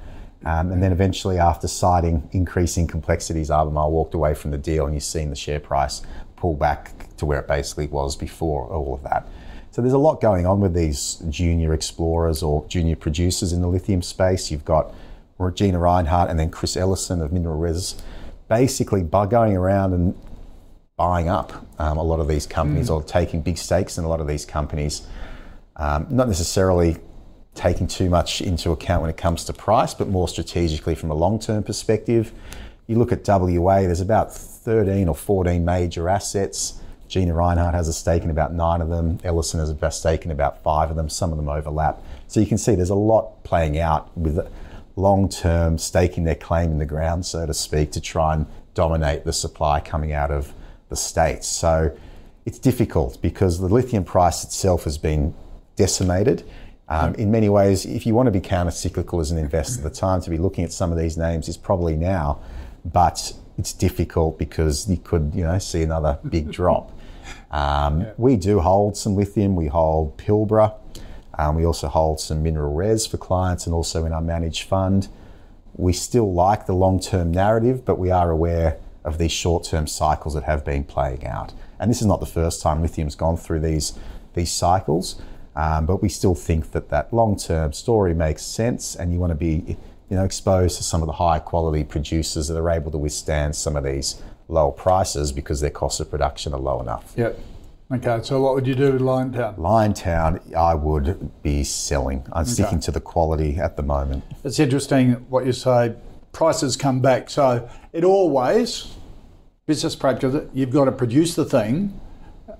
[0.46, 4.94] Um, and then eventually, after citing increasing complexities, Albemarle walked away from the deal, and
[4.94, 6.02] you've seen the share price
[6.36, 9.26] pull back to where it basically was before all of that.
[9.74, 13.66] So there's a lot going on with these junior explorers or junior producers in the
[13.66, 14.48] lithium space.
[14.48, 14.94] You've got
[15.36, 18.00] Regina Rinehart and then Chris Ellison of Mineral Res,
[18.48, 20.16] basically by going around and
[20.96, 22.94] buying up um, a lot of these companies mm.
[22.94, 25.08] or taking big stakes in a lot of these companies.
[25.74, 26.98] Um, not necessarily
[27.56, 31.14] taking too much into account when it comes to price, but more strategically from a
[31.14, 32.32] long term perspective.
[32.86, 36.80] You look at WA, there's about 13 or 14 major assets.
[37.14, 39.20] Gina Rinehart has a stake in about nine of them.
[39.22, 41.08] Ellison has a stake in about five of them.
[41.08, 42.02] Some of them overlap.
[42.26, 44.44] So you can see there's a lot playing out with
[44.96, 49.22] long term staking their claim in the ground, so to speak, to try and dominate
[49.24, 50.52] the supply coming out of
[50.88, 51.46] the States.
[51.46, 51.96] So
[52.46, 55.34] it's difficult because the lithium price itself has been
[55.76, 56.42] decimated.
[56.88, 59.88] Um, in many ways, if you want to be counter cyclical as an investor, the
[59.88, 62.40] time to be looking at some of these names is probably now.
[62.84, 66.90] But it's difficult because you could, you know, see another big drop.
[67.54, 68.12] Um, yeah.
[68.16, 69.54] We do hold some lithium.
[69.54, 70.74] We hold Pilbara.
[71.38, 75.08] Um, we also hold some mineral res for clients and also in our managed fund.
[75.76, 79.86] We still like the long term narrative, but we are aware of these short term
[79.86, 81.52] cycles that have been playing out.
[81.78, 83.96] And this is not the first time lithium's gone through these,
[84.34, 85.20] these cycles.
[85.54, 89.36] Um, but we still think that that long-term story makes sense, and you want to
[89.36, 89.76] be,
[90.08, 93.76] you know, exposed to some of the high-quality producers that are able to withstand some
[93.76, 97.12] of these low prices because their costs of production are low enough.
[97.16, 97.38] Yep.
[97.92, 99.56] Okay, so what would you do with Liontown?
[99.58, 102.26] Liontown, I would be selling.
[102.32, 104.24] I'm sticking to the quality at the moment.
[104.42, 105.94] It's interesting what you say.
[106.32, 108.94] Prices come back, so it always
[109.66, 110.46] business practice.
[110.52, 112.00] You've got to produce the thing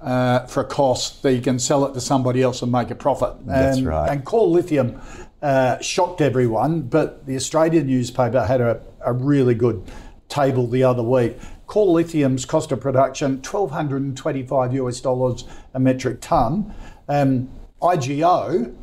[0.01, 2.95] uh, for a cost that you can sell it to somebody else and make a
[2.95, 3.35] profit.
[3.47, 4.11] That's and, right.
[4.11, 5.01] And Core Lithium
[5.43, 9.83] uh, shocked everyone, but the Australian newspaper had a, a really good
[10.29, 11.37] table the other week.
[11.67, 16.75] Core Lithium's cost of production, 1,225 US dollars a metric ton.
[17.09, 17.49] Um,
[17.83, 18.75] IGO,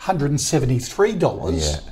[0.00, 1.90] $173 Yeah.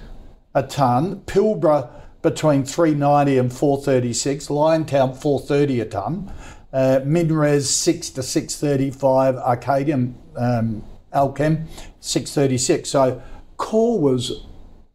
[0.54, 1.22] a ton.
[1.26, 1.88] Pilbara
[2.22, 4.48] between 390 and 436.
[4.48, 6.32] Liontown 430 a ton.
[6.72, 9.34] Uh, Minres 6 to 635.
[9.36, 10.82] Arcadium um,
[11.14, 11.66] Allkem
[12.00, 12.88] 636.
[12.88, 13.20] So
[13.56, 14.44] Core was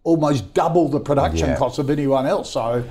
[0.03, 1.55] almost double the production Yeah.
[1.57, 2.51] cost of anyone else.
[2.51, 2.83] So,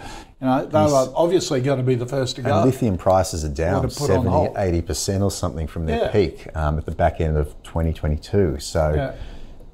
[0.44, 2.54] you know, they were obviously going to be the first to go.
[2.54, 6.08] And lithium prices are down What to 70, 80% or something from their Yeah.
[6.10, 8.58] peak um, at the back end of 2022.
[8.58, 9.12] So Yeah.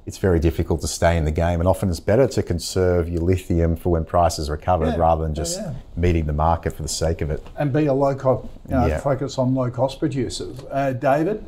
[0.05, 1.59] it's very difficult to stay in the game.
[1.59, 4.95] And often it's better to conserve your lithium for when prices recover Yeah.
[4.95, 5.59] rather than just
[5.97, 7.45] meeting the market for the sake of it.
[7.57, 8.99] and be a low cost, you know, Yeah.
[8.99, 10.57] focus on low cost producers.
[10.71, 11.43] Uh, David?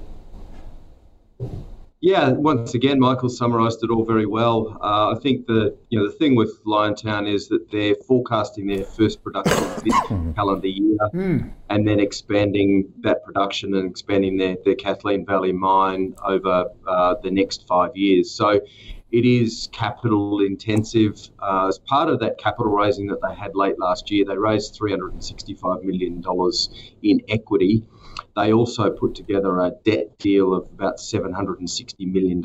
[2.04, 4.78] Yeah, once again, Michael summarised it all very well.
[4.82, 8.84] Uh, I think the you know the thing with Liontown is that they're forecasting their
[8.84, 9.98] first production this
[10.36, 10.98] calendar year,
[11.70, 17.32] and then expanding that production and expanding their, their Kathleen Valley mine over uh, the
[17.32, 18.30] next five years.
[18.32, 18.60] So
[19.14, 21.30] it is capital intensive.
[21.40, 24.78] Uh, as part of that capital raising that they had late last year, they raised
[24.78, 26.22] $365 million
[27.04, 27.86] in equity.
[28.36, 32.44] They also put together a debt deal of about $760 million.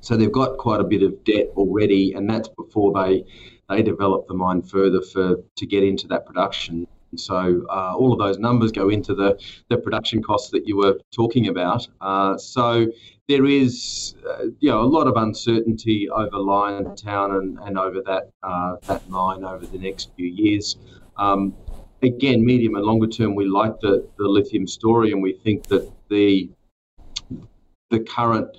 [0.00, 3.24] So they've got quite a bit of debt already, and that's before they
[3.68, 6.88] they develop the mine further for to get into that production.
[7.16, 10.98] So uh, all of those numbers go into the, the production costs that you were
[11.12, 11.86] talking about.
[12.00, 12.86] Uh, so
[13.28, 18.30] there is, uh, you know, a lot of uncertainty over Liontown and, and over that
[18.42, 20.76] uh, that mine over the next few years.
[21.16, 21.54] Um,
[22.02, 25.90] again, medium and longer term, we like the, the lithium story, and we think that
[26.08, 26.50] the
[27.90, 28.56] the current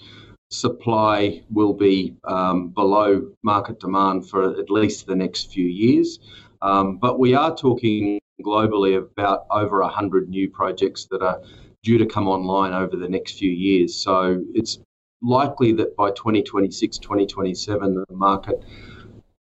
[0.49, 6.19] supply will be um, below market demand for at least the next few years.
[6.61, 11.41] Um, but we are talking globally about over 100 new projects that are
[11.83, 13.95] due to come online over the next few years.
[13.95, 14.79] So it's
[15.21, 18.61] likely that by 2026, 2027, the market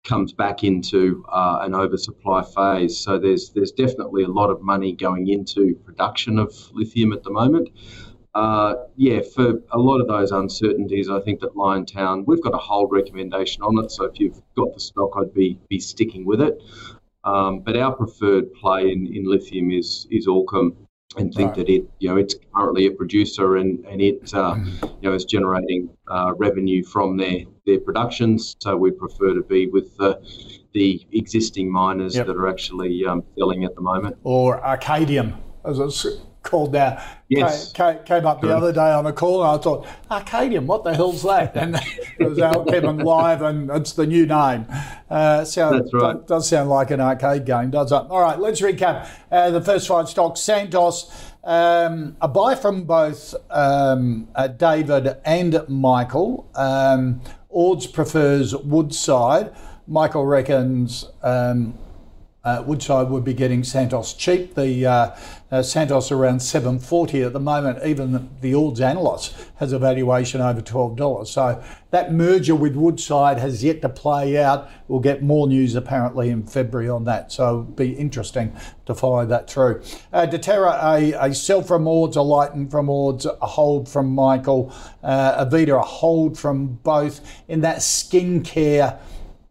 [0.09, 2.99] comes back into uh, an oversupply phase.
[2.99, 7.31] So there's there's definitely a lot of money going into production of lithium at the
[7.31, 7.69] moment.
[8.35, 12.59] Uh, yeah, for a lot of those uncertainties, I think that Liontown, we've got a
[12.59, 13.91] hold recommendation on it.
[13.91, 16.63] So if you've got the stock, I'd be be sticking with it.
[17.25, 20.75] Um, but our preferred play in, in lithium is is Allkem,
[21.17, 25.09] and think that it, you know, it's currently a producer and and it, uh, you
[25.09, 28.57] know, is generating uh, revenue from their their productions.
[28.61, 30.21] So we prefer to be with the
[30.75, 32.27] the existing miners Yep.
[32.27, 34.17] that are actually um, selling at the moment.
[34.23, 36.07] or Arcadium, as it's
[36.43, 37.03] called now.
[37.29, 37.73] Yes.
[37.73, 40.85] Ca- ca- Came up the other day on a call and I thought, Arcadium, what
[40.85, 41.55] the hell's that?
[41.57, 41.75] And
[42.19, 44.67] it was Allkem Live and it's the new name.
[45.11, 46.15] Uh, sound, That's right.
[46.15, 47.97] do- does sound like an arcade game, does it?
[47.97, 50.41] All right, let's recap uh, the first five stocks.
[50.41, 51.11] Santos,
[51.45, 56.49] um, a buy from both um, uh, David and Michael.
[56.55, 57.21] Um,
[57.51, 59.55] Ords prefers Woodside.
[59.87, 61.79] Michael reckons um,
[62.49, 64.55] uh, Woodside would be getting Santos cheap.
[64.55, 65.17] The uh,
[65.51, 67.85] uh, Santos around 740 at the moment.
[67.85, 71.27] Even the, Ords analyst has a valuation over $12.
[71.27, 74.69] So that merger with Woodside has yet to play out.
[74.89, 77.33] We'll get more news apparently in February on that.
[77.33, 78.55] So be interesting
[78.87, 79.83] to follow that through.
[80.13, 84.73] Uh, Deterra, a, a sell from Ords, a Lighten from Ords, a hold from Michael,
[85.03, 88.99] uh, Avita, a hold from both in that skincare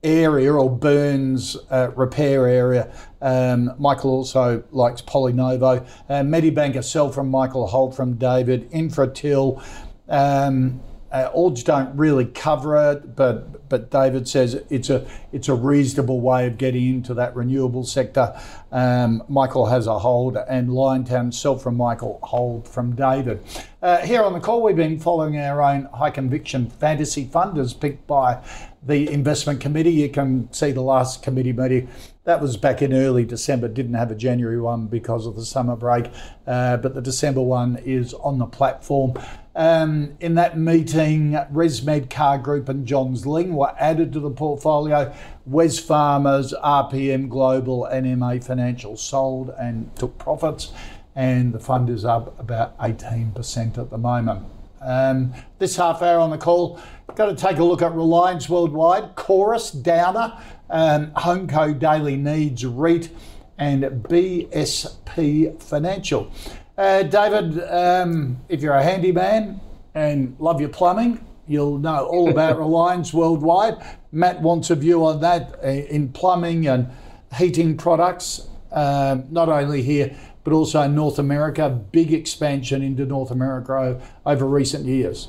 [0.04, 2.94] area or Burns uh, repair area.
[3.22, 5.88] Um, Michael also likes Polynovo.
[6.08, 8.70] Uh, Medibank a sell from Michael, hold from David.
[8.72, 9.64] Infratil.
[10.08, 15.56] Um, uh, Ords don't really cover it, but but David says it's a it's a
[15.56, 18.40] reasonable way of getting into that renewable sector.
[18.72, 23.42] Um, Michael has a hold, and Liontown sell from Michael, hold from David.
[23.82, 27.74] Uh, here on the call, we've been following our own high conviction fantasy fund as
[27.74, 28.42] picked by
[28.84, 29.92] the investment committee.
[29.92, 31.90] You can see the last committee meeting
[32.24, 33.68] That was back in early December.
[33.68, 36.10] Didn't have a January one because of the summer break,
[36.46, 39.14] uh, but the December one is on the platform.
[39.58, 45.12] Um, in that meeting, ResMed Car Group and Johns Lyng were added to the portfolio.
[45.50, 50.72] Wesfarmers, RPM Global, and MA Financial sold and took profits,
[51.16, 54.46] and the fund is up about 18% at the moment.
[54.80, 56.80] Um, this half hour on the call,
[57.16, 60.40] got to take a look at Reliance Worldwide, Chorus, Downer,
[60.70, 63.10] um, Homeco Daily Needs, REIT,
[63.58, 66.32] and BSP Financial.
[66.78, 69.60] Uh, David, um, if you're a handyman
[69.96, 73.76] and love your plumbing, you'll know all about Reliance Worldwide.
[74.12, 76.88] Matt wants a view on that uh, in plumbing and
[77.36, 81.70] heating products, um, not only here but also in North America.
[81.70, 85.28] Big expansion into North America over recent years.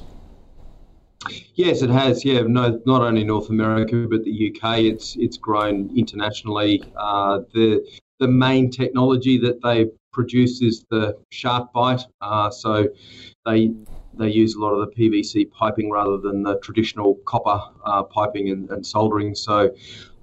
[1.57, 2.25] Yes, it has.
[2.25, 4.79] Yeah, no, not only North America but the UK.
[4.79, 6.85] It's it's grown internationally.
[6.97, 7.85] Uh, the
[8.21, 12.03] the main technology that they produce is the SharkBite.
[12.21, 12.89] Uh, so
[13.47, 13.73] they
[14.15, 18.51] they use a lot of the PVC piping rather than the traditional copper uh, piping
[18.51, 19.33] and, and, soldering.
[19.33, 19.73] So,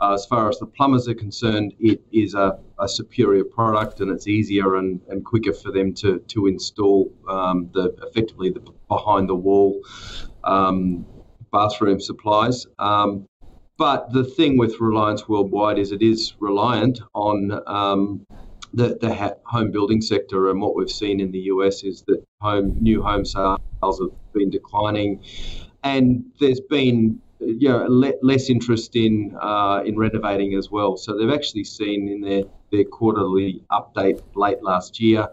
[0.01, 4.11] uh, as far as the plumbers are concerned, it is a, a superior product and
[4.11, 9.29] it's easier and, and quicker for them to to install um, the effectively the behind
[9.29, 9.81] the wall
[10.43, 11.05] um,
[11.53, 12.67] bathroom supplies.
[12.79, 13.29] Um,
[13.77, 17.37] but the thing with Reliance Worldwide is it is reliant on
[17.67, 18.25] um,
[18.75, 22.77] the, the home building sector, and what we've seen in the US is that home
[22.79, 25.23] new home sales have been declining,
[25.83, 30.97] and there's been you know le- less interest in uh, in renovating as well.
[30.97, 35.29] So they've actually seen in their their quarterly update late last year,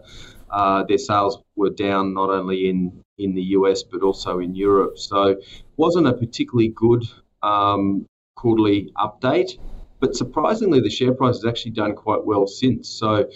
[0.49, 4.97] uh, their sales were down not only in in the US but also in Europe.
[4.97, 5.35] So
[5.77, 7.03] wasn't a particularly good
[7.41, 9.57] um, quarterly update.
[10.03, 12.89] But surprisingly, the share price has actually done quite well since.
[12.89, 13.29] So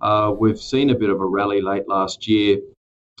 [0.00, 2.60] uh, we've seen a bit of a rally late last year.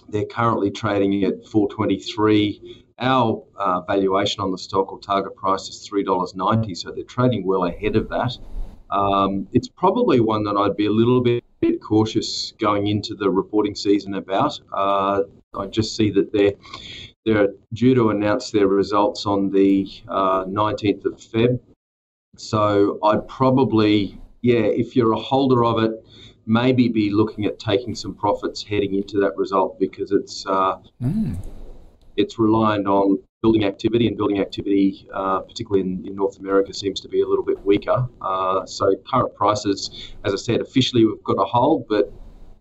[0.08, 2.84] They're currently trading at 423.
[3.00, 7.64] Our uh, valuation on the stock or target price is $3.90, so they're trading well
[7.64, 8.38] ahead of that.
[8.92, 13.28] Um, it's probably one that I'd be a little bit, bit cautious going into the
[13.28, 14.60] reporting season about.
[14.72, 15.22] Uh,
[15.58, 16.52] I just see that they're
[17.24, 21.58] they're due to announce their results on the uh, 19th of Feb.
[22.36, 25.92] So I'd probably, yeah, if you're a holder of it,
[26.46, 31.36] maybe be looking at taking some profits heading into that result because it's uh, mm.
[32.16, 37.00] it's reliant on building activity, and building activity, uh, particularly in, in, North America, seems
[37.00, 38.08] to be a little bit weaker.
[38.20, 42.12] Uh, so current prices, as I said, officially we've got a hold, but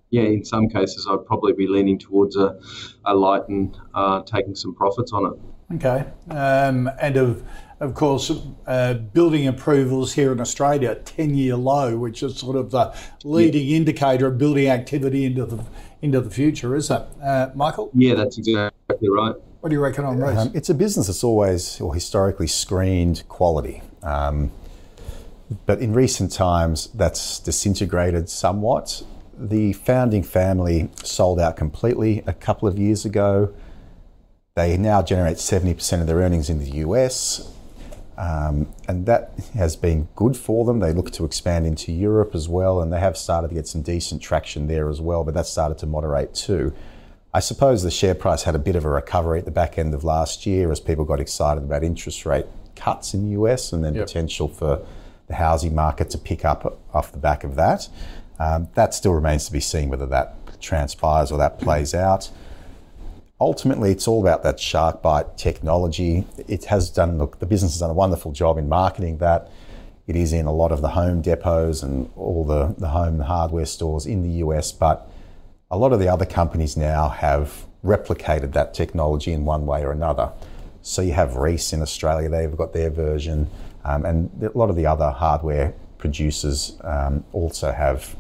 [0.10, 2.60] yeah, in some cases, I'd probably be leaning towards a,
[3.06, 5.76] a light and uh, taking some profits on it.
[5.76, 6.06] Okay.
[6.30, 7.44] Um, and of,
[7.82, 8.32] of course,
[8.68, 13.68] uh, building approvals here in Australia, 10 year low, which is sort of the leading
[13.68, 13.78] yeah.
[13.78, 15.64] indicator of building activity into the
[16.02, 17.04] into the future, is it?
[17.22, 17.92] Uh, Michael?
[17.94, 19.36] Yeah, that's exactly right.
[19.60, 20.38] What do you reckon on Reece?
[20.38, 23.82] Um, it's a business that's always or historically screened quality.
[24.02, 24.52] Um,
[25.66, 29.04] but in recent times, that's disintegrated somewhat
[29.42, 33.52] the founding family sold out completely a couple of years ago.
[34.54, 37.51] They now generate 70% of their earnings in the US,
[38.22, 40.80] um, and that has been good for them.
[40.80, 43.82] They look to expand into Europe as well, and they have started to get some
[43.82, 46.72] decent traction there as well, but that started to moderate too.
[47.34, 49.96] I suppose the share price had a bit of a recovery at the back end
[49.96, 52.46] of last year as people got excited about interest rate
[52.76, 54.06] cuts in the US and then yep.
[54.06, 54.86] potential for
[55.28, 57.90] the housing market to pick up off the back of that.
[58.38, 62.30] Um, that still remains to be seen whether that transpires or that plays out.
[63.42, 66.28] Ultimately, it's all about that SharkBite technology.
[66.48, 69.50] It has done, look, the business has done a wonderful job in marketing that.
[70.06, 73.66] It is in a lot of the home depots and all the, the home hardware
[73.66, 75.10] stores in the US, but
[75.72, 79.92] a lot of the other companies now have replicated that technology in one way or
[79.92, 80.32] another.
[80.84, 83.50] So you have Reece in Australia, they've got their version,
[83.84, 88.16] um, and a lot of the other hardware producers um, also have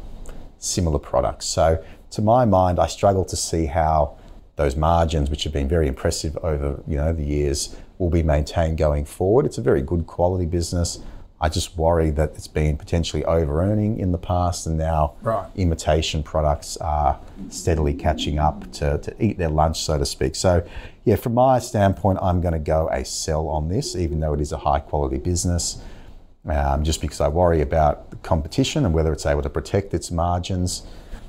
[0.57, 1.45] similar products.
[1.45, 4.17] So, to my mind, I struggle to see how
[4.61, 8.77] those margins, which have been very impressive over you know the years, will be maintained
[8.77, 9.45] going forward.
[9.45, 10.99] It's a very good quality business.
[11.43, 15.49] I just worry that it's been potentially over earning in the past, and now right.
[15.55, 20.35] imitation products are steadily catching up to, to eat their lunch, so to speak.
[20.35, 20.63] So,
[21.03, 24.41] yeah, from my standpoint, I'm going to go a sell on this, even though it
[24.41, 25.81] is a high quality business
[26.45, 30.83] um, just because I worry about competition and whether it's able to protect its margins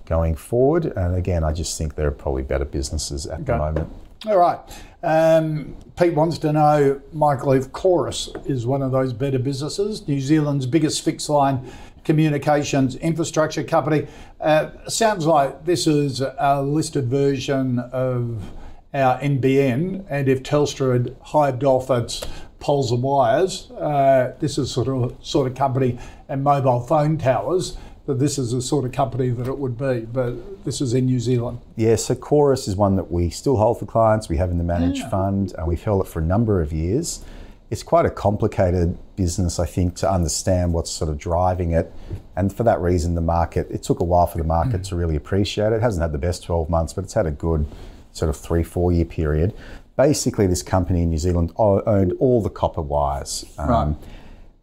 [0.07, 0.87] going forward.
[0.87, 3.45] And again, I just think there are probably better businesses at okay.
[3.45, 3.93] the moment.
[4.27, 4.59] All right.
[5.03, 10.21] Um, Pete wants to know, Michael, if Chorus is one of those better businesses, New
[10.21, 11.69] Zealand's biggest fixed line
[12.05, 14.07] communications infrastructure company.
[14.41, 18.51] Uh, sounds like this is a listed version of
[18.95, 22.27] our NBN, and if Telstra had hived off its
[22.61, 25.99] poles and wires, uh, this is sort of sort of company
[26.29, 27.77] and mobile phone towers
[28.07, 31.07] that this is the sort of company that it would be, but this is in
[31.07, 31.61] New Zealand.
[31.77, 34.29] Yeah, so Chorus is one that we still hold for clients.
[34.29, 35.11] We have in the managed yeah.
[35.11, 37.25] fund, and we've held it for a number of years.
[37.71, 41.93] It's quite a complicated business, I think, to understand what's sort of driving it.
[42.37, 44.89] And for that reason, the market, it took a while for the market mm.
[44.89, 45.77] to really appreciate it.
[45.77, 47.67] It hasn't had the best 12 months, but it's had a good
[48.13, 49.55] sort of three, four year period.
[49.97, 53.45] Basically, this company in New Zealand owned all the copper wires.
[53.59, 53.97] Um, right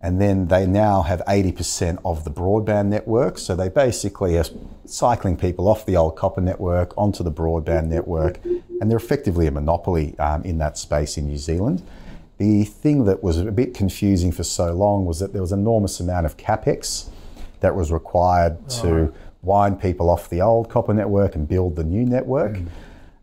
[0.01, 3.37] and then they now have 80% of the broadband network.
[3.37, 4.45] So they basically are
[4.85, 9.51] cycling people off the old copper network onto the broadband network, and they're effectively a
[9.51, 11.83] monopoly um, in that space in New Zealand.
[12.37, 15.59] The thing that was a bit confusing for so long was that there was an
[15.59, 17.09] enormous amount of capex
[17.59, 22.05] that was required to wind people off the old copper network and build the new
[22.05, 22.53] network.
[22.53, 22.67] Mm.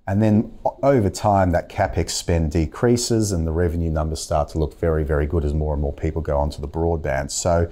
[0.09, 4.79] And then over time, that capex spend decreases and the revenue numbers start to look
[4.79, 7.33] very, very good as more and more people go onto the broadband.
[7.33, 7.69] So,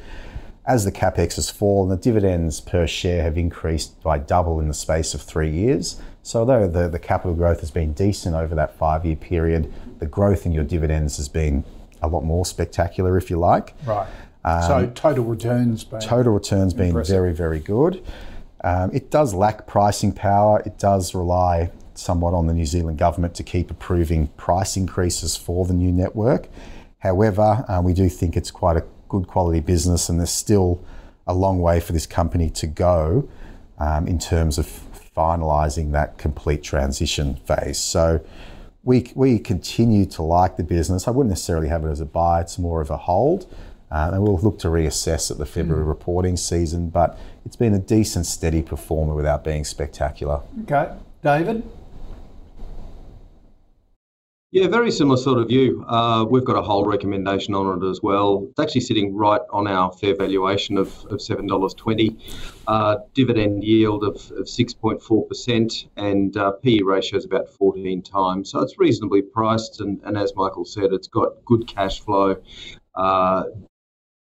[0.66, 4.74] as the capex has fallen, the dividends per share have increased by double in the
[4.74, 6.00] space of three years.
[6.22, 10.06] So, although the, the capital growth has been decent over that five year period, the
[10.06, 11.64] growth in your dividends has been
[12.02, 13.74] a lot more spectacular, if you like.
[13.86, 14.08] Right.
[14.44, 18.04] Um, so, total returns been total returns been very, very good.
[18.64, 20.62] Um, it does lack pricing power.
[20.66, 25.64] It does rely somewhat on the New Zealand government to keep approving price increases for
[25.64, 26.48] the new network.
[26.98, 30.82] However, uh, we do think it's quite a good quality business, and there's still
[31.26, 33.28] a long way for this company to go
[33.78, 34.66] um, in terms of
[35.16, 37.78] finalising that complete transition phase.
[37.78, 38.24] So
[38.82, 41.08] we, we continue to like the business.
[41.08, 43.52] I wouldn't necessarily have it as a buy, it's more of a hold.
[43.90, 45.88] Uh, and we'll look to reassess at the February mm.
[45.88, 50.40] reporting season, but it's been a decent, steady performer without being spectacular.
[50.62, 50.92] Okay.
[51.22, 51.62] David?
[54.54, 55.84] Yeah, very similar sort of view.
[55.88, 58.46] Uh, we've got a whole recommendation on it as well.
[58.50, 62.16] It's actually sitting right on our fair valuation of, of $7.20,
[62.68, 68.52] uh, dividend yield of, of 6.4%, and uh, PE ratio is about 14 times.
[68.52, 72.36] So it's reasonably priced, and, and as Michael said, it's got good cash flow.
[72.94, 73.42] Uh,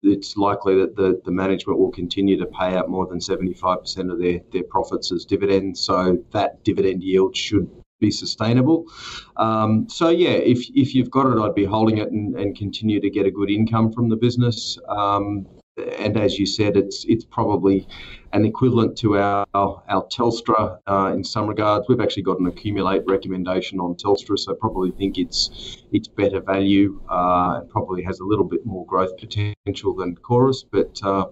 [0.03, 4.19] it's likely that the, the management will continue to pay out more than 75% of
[4.19, 5.81] their, their profits as dividends.
[5.81, 8.87] So that dividend yield should be sustainable.
[9.37, 13.01] Um, so yeah, if if you've got it, I'd be holding it and, and continue
[13.01, 14.79] to get a good income from the business.
[14.89, 15.47] Um,
[15.99, 17.87] and as you said, it's it's probably
[18.33, 21.89] an equivalent to our our Telstra uh, in some regards.
[21.89, 27.01] We've actually got an accumulate recommendation on Telstra, so probably think it's it's better value.
[27.09, 31.27] Uh, probably has a little bit more growth potential than Chorus, but uh,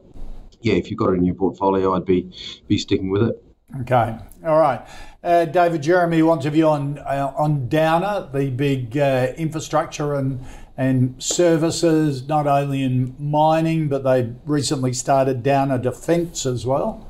[0.60, 2.32] yeah, if you've got it in your portfolio, I'd be
[2.66, 3.51] be sticking with it.
[3.80, 4.86] Okay, all right.
[5.24, 10.44] Uh, David Jeremy wants a view on uh, on Downer, the big uh, infrastructure and
[10.76, 17.06] and services, not only in mining, but they recently started Downer Defence as well.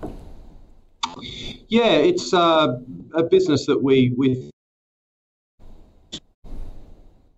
[1.68, 2.78] Yeah, it's uh,
[3.14, 4.50] a business that we we.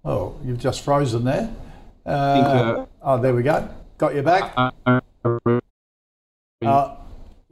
[0.05, 1.55] Oh, you've just frozen there.
[2.05, 3.69] Uh, uh, oh, there we go.
[3.97, 4.53] Got you back.
[6.63, 6.97] Uh,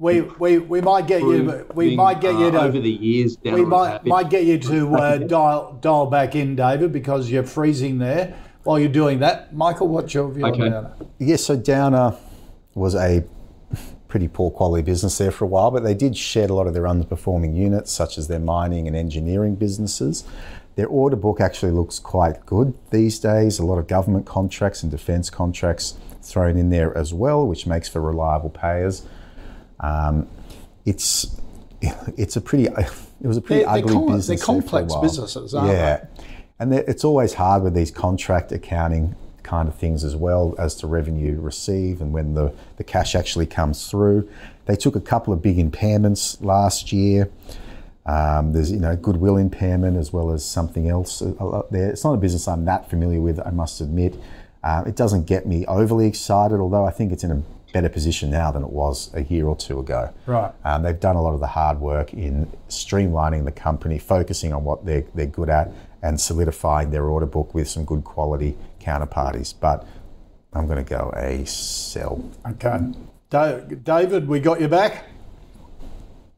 [0.02, 3.38] we, we, we might get you we might get you to uh, over the years
[3.44, 7.98] we might might get you to uh, dial dial back in David because you're freezing
[7.98, 8.36] there.
[8.64, 10.62] While you're doing that Michael what's your view okay.
[10.62, 12.16] on Downer yes so Downer
[12.74, 13.24] was a
[14.08, 16.74] pretty poor quality business there for a while but they did shed a lot of
[16.74, 20.24] their underperforming units such as their mining and engineering businesses.
[20.74, 23.58] Their order book actually looks quite good these days.
[23.60, 27.88] A lot of government contracts and defence contracts thrown in there as well which makes
[27.88, 29.06] for reliable payers
[29.82, 30.28] um,
[30.84, 31.36] it's
[32.16, 34.26] it's a pretty it was a pretty they're, ugly they're com- business.
[34.26, 35.96] They're complex businesses, aren't yeah.
[35.96, 36.24] They?
[36.58, 40.86] And it's always hard with these contract accounting kind of things as well as to
[40.86, 44.28] revenue receive and when the, the cash actually comes through.
[44.66, 47.30] They took a couple of big impairments last year.
[48.06, 51.20] Um, there's you know goodwill impairment as well as something else
[51.70, 51.90] there.
[51.90, 54.14] It's not a business I'm that familiar with, I must admit.
[54.62, 57.42] Uh, it doesn't get me overly excited, although I think it's in a
[57.72, 60.12] better position now than it was a year or two ago.
[60.26, 60.52] Right.
[60.64, 64.64] Um, they've done a lot of the hard work in streamlining the company, focusing on
[64.64, 69.54] what they're, they're good at, and solidifying their order book with some good quality counterparties.
[69.58, 69.86] But
[70.52, 72.22] I'm going to go a sell.
[72.46, 72.92] Okay.
[73.30, 75.06] David, we got you back?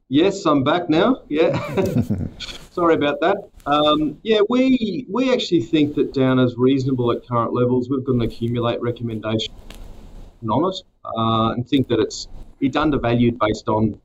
[0.09, 1.23] Yes, I'm back now.
[1.29, 1.59] Yeah.
[2.71, 3.37] Sorry about that.
[3.67, 7.89] Um, yeah, we we actually think that Downer's reasonable at current levels.
[7.89, 9.55] We've got an accumulate recommendation
[10.49, 12.29] on it uh, and think that it's
[12.61, 14.01] it's undervalued based on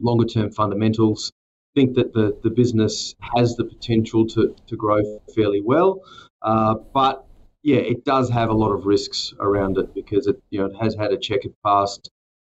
[0.00, 1.32] longer term fundamentals.
[1.74, 5.00] Think that the, the business has the potential to, to grow
[5.34, 6.02] fairly well,
[6.42, 7.24] uh, but
[7.62, 10.76] yeah, it does have a lot of risks around it because it you know it
[10.80, 12.10] has had a checkered past.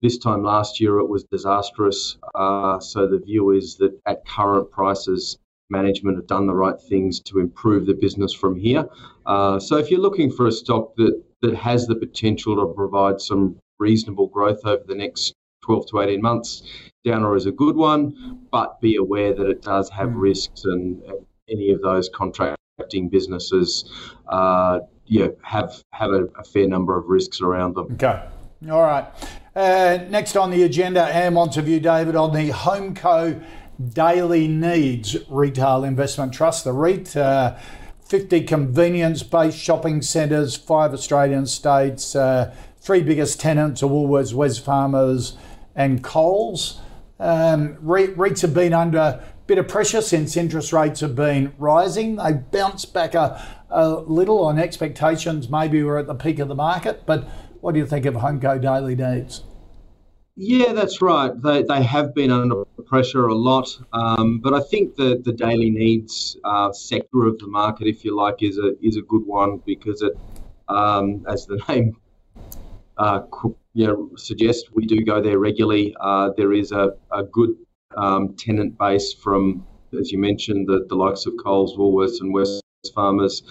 [0.00, 2.16] This time last year it was disastrous.
[2.34, 5.38] Uh, so the view is that at current prices,
[5.70, 8.84] management have done the right things to improve the business from here.
[9.26, 13.20] Uh, so if you're looking for a stock that that has the potential to provide
[13.20, 16.62] some reasonable growth over the next 12 to 18 months,
[17.04, 20.20] Downer is a good one, but be aware that it does have mm.
[20.20, 23.90] risks and, and, any of those contracting businesses
[24.28, 27.92] uh, yeah, have have a, a, fair number of risks around them.
[27.94, 28.22] Okay.
[28.70, 29.06] All right.
[29.54, 33.44] Uh, next on the agenda, Am on to view David on the Homeco
[33.92, 37.16] Daily Needs Retail Investment Trust, the REIT.
[37.16, 37.58] Uh,
[38.12, 45.36] 50 convenience based shopping centres, five Australian states, uh, three biggest tenants are Woolworths, Wesfarmers,
[45.74, 46.80] and Coles.
[47.20, 52.16] Um, REITs have been under a bit of pressure since interest rates have been rising.
[52.16, 55.48] They bounced back a, a little on expectations.
[55.48, 57.22] Maybe we're at the peak of the market, but
[57.60, 59.44] what do you think of Homeco Daily Needs?
[60.34, 61.30] Yeah, that's right.
[61.40, 65.70] They, they have been under pressure a lot, um, but I think the, the daily
[65.70, 69.60] needs uh, sector of the market, if you like, is a is a good one
[69.66, 70.14] because it,
[70.68, 71.96] um, as the name
[73.02, 73.22] uh,
[74.16, 75.94] suggests, we do go there regularly.
[76.00, 77.50] Uh, there is a, a good
[77.96, 79.66] um, tenant base from,
[79.98, 82.62] as you mentioned, the, the likes of Coles, Woolworths, and West
[82.94, 83.42] farmers.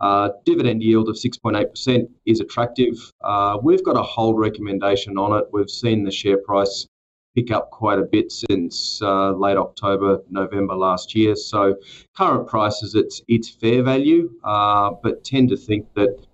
[0.00, 2.94] Uh, dividend yield of 6.8% is attractive.
[3.22, 5.44] Uh, we've got a hold recommendation on it.
[5.52, 6.86] We've seen the share price
[7.34, 11.36] pick up quite a bit since uh, late October, November last year.
[11.36, 11.76] So
[12.16, 16.26] current prices, it's it's fair value, uh, but tend to think that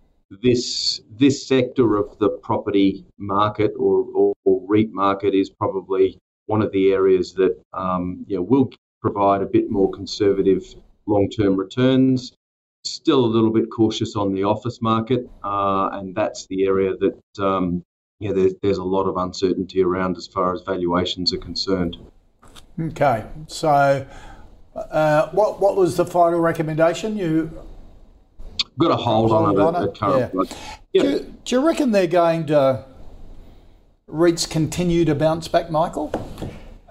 [0.43, 6.62] this this sector of the property market or, or, or REIT market is probably one
[6.62, 8.70] of the areas that um, you know, will
[9.01, 10.62] provide a bit more conservative
[11.07, 12.33] long-term returns
[12.87, 17.45] still a little bit cautious on the office market, uh, and that's the area that
[17.45, 17.85] um,
[18.20, 21.97] there's, there's a lot of uncertainty around as far as valuations are concerned.
[22.81, 24.07] Okay, so
[24.74, 27.16] uh, what what was the final recommendation?
[27.16, 27.51] You
[28.79, 29.99] got a hold, hold on, it, on it.
[29.99, 30.43] current yeah.
[30.93, 31.03] yeah.
[31.03, 32.85] Do, you, do you reckon they're going to
[34.09, 36.12] REITs continue to bounce back, Michael?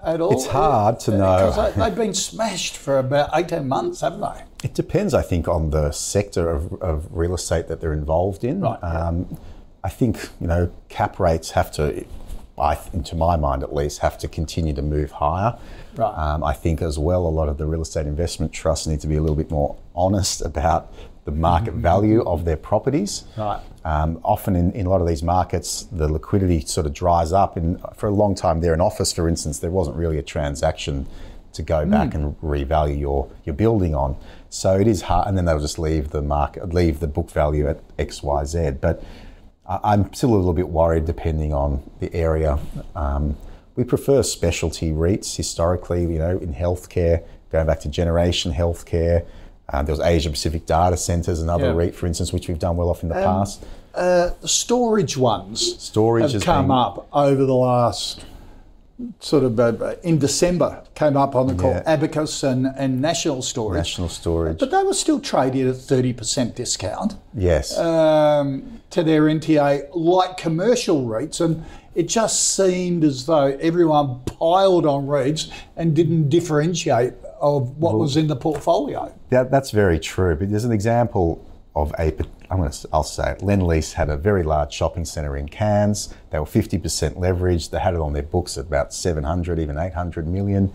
[0.04, 0.32] At all?
[0.32, 1.50] It's hard to know.
[1.50, 4.42] Because they've been smashed for about 18 months, haven't they?
[4.64, 8.60] It depends, I think, on the sector of, of real estate that they're involved in.
[8.60, 8.78] Right.
[8.82, 9.38] Um,
[9.82, 12.04] I think you know cap rates have to,
[12.58, 15.56] I, to my mind at least, have to continue to move higher.
[15.96, 16.12] Right.
[16.12, 19.06] Um, I think as well, a lot of the real estate investment trusts need to
[19.06, 20.92] be a little bit more honest about
[21.26, 23.24] the market value of their properties.
[23.36, 23.60] Right.
[23.84, 27.56] Um, often in, in a lot of these markets, the liquidity sort of dries up.
[27.56, 31.06] And for a long time there in office, for instance, there wasn't really a transaction
[31.52, 31.90] to go mm.
[31.90, 34.16] back and revalue your, your building on.
[34.48, 37.68] So it is hard, and then they'll just leave the market, leave the book value
[37.68, 38.70] at X, Y, Z.
[38.80, 39.02] But
[39.66, 42.58] I'm still a little bit worried, depending on the area.
[42.94, 43.36] Um,
[43.74, 49.26] we prefer specialty REITs historically, you know, in healthcare, going back to Generation Healthcare.
[49.68, 51.74] Uh, there was Asia Pacific Data Centres, another yeah.
[51.74, 53.64] REIT, for instance, which we've done well off in the um, past.
[53.94, 58.24] Uh, the storage ones storage have come been, up over the last
[59.20, 61.82] sort of uh, in December came up on the call yeah.
[61.84, 63.78] Abacus and, and National Storage.
[63.78, 64.58] National Storage.
[64.58, 67.16] But they were still trading at 30% discount.
[67.34, 67.76] Yes.
[67.76, 71.40] Um, to their NTA, like commercial REITs.
[71.42, 71.64] And
[71.94, 77.14] it just seemed as though everyone piled on REITs and didn't differentiate
[77.46, 79.14] of what well, was in the portfolio.
[79.30, 80.34] That, that's very true.
[80.34, 81.44] But there's an example
[81.74, 82.12] of a,
[82.50, 86.12] I'm going to, I'll say it, Lendlease had a very large shopping centre in Cairns.
[86.30, 86.80] They were 50%
[87.16, 87.70] leveraged.
[87.70, 90.72] They had it on their books at about 700, even 800 million.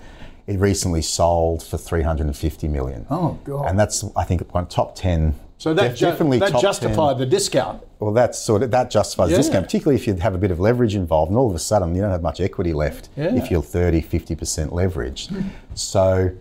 [0.47, 3.05] It recently sold for 350 million.
[3.09, 3.69] Oh, God.
[3.69, 7.19] And that's, I think, one top 10 so that, ju- definitely that justified 10.
[7.19, 7.83] the discount.
[7.99, 9.37] Well, that's sort of that justifies yeah.
[9.37, 11.59] the discount, particularly if you have a bit of leverage involved, and all of a
[11.59, 13.35] sudden you don't have much equity left yeah.
[13.35, 15.29] if you're 30, 50% leveraged.
[15.29, 15.49] Hmm.
[15.75, 16.31] so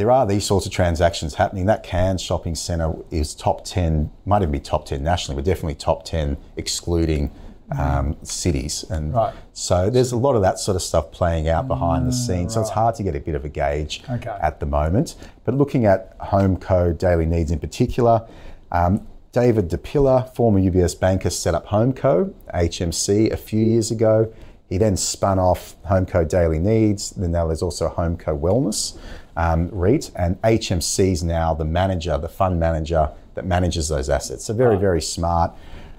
[0.00, 1.66] there are these sorts of transactions happening.
[1.66, 5.74] That Cairns shopping centre is top 10, might even be top 10 nationally, but definitely
[5.74, 7.30] top 10 excluding
[7.78, 8.82] um, cities.
[8.88, 9.34] And right.
[9.52, 12.44] so there's a lot of that sort of stuff playing out behind the scenes.
[12.46, 12.52] Right.
[12.52, 14.34] So it's hard to get a bit of a gauge okay.
[14.40, 15.16] at the moment.
[15.44, 18.26] But looking at Homeco daily needs in particular,
[18.72, 24.32] um, David Di Pilla, former UBS banker, set up Homeco, HMC, a few years ago.
[24.70, 27.10] He then spun off Homeco Daily Needs.
[27.10, 28.96] Then now there's also Homeco Wellness
[29.36, 34.44] um, REIT, and HMC is now the manager, the fund manager that manages those assets.
[34.44, 35.52] So very, very smart.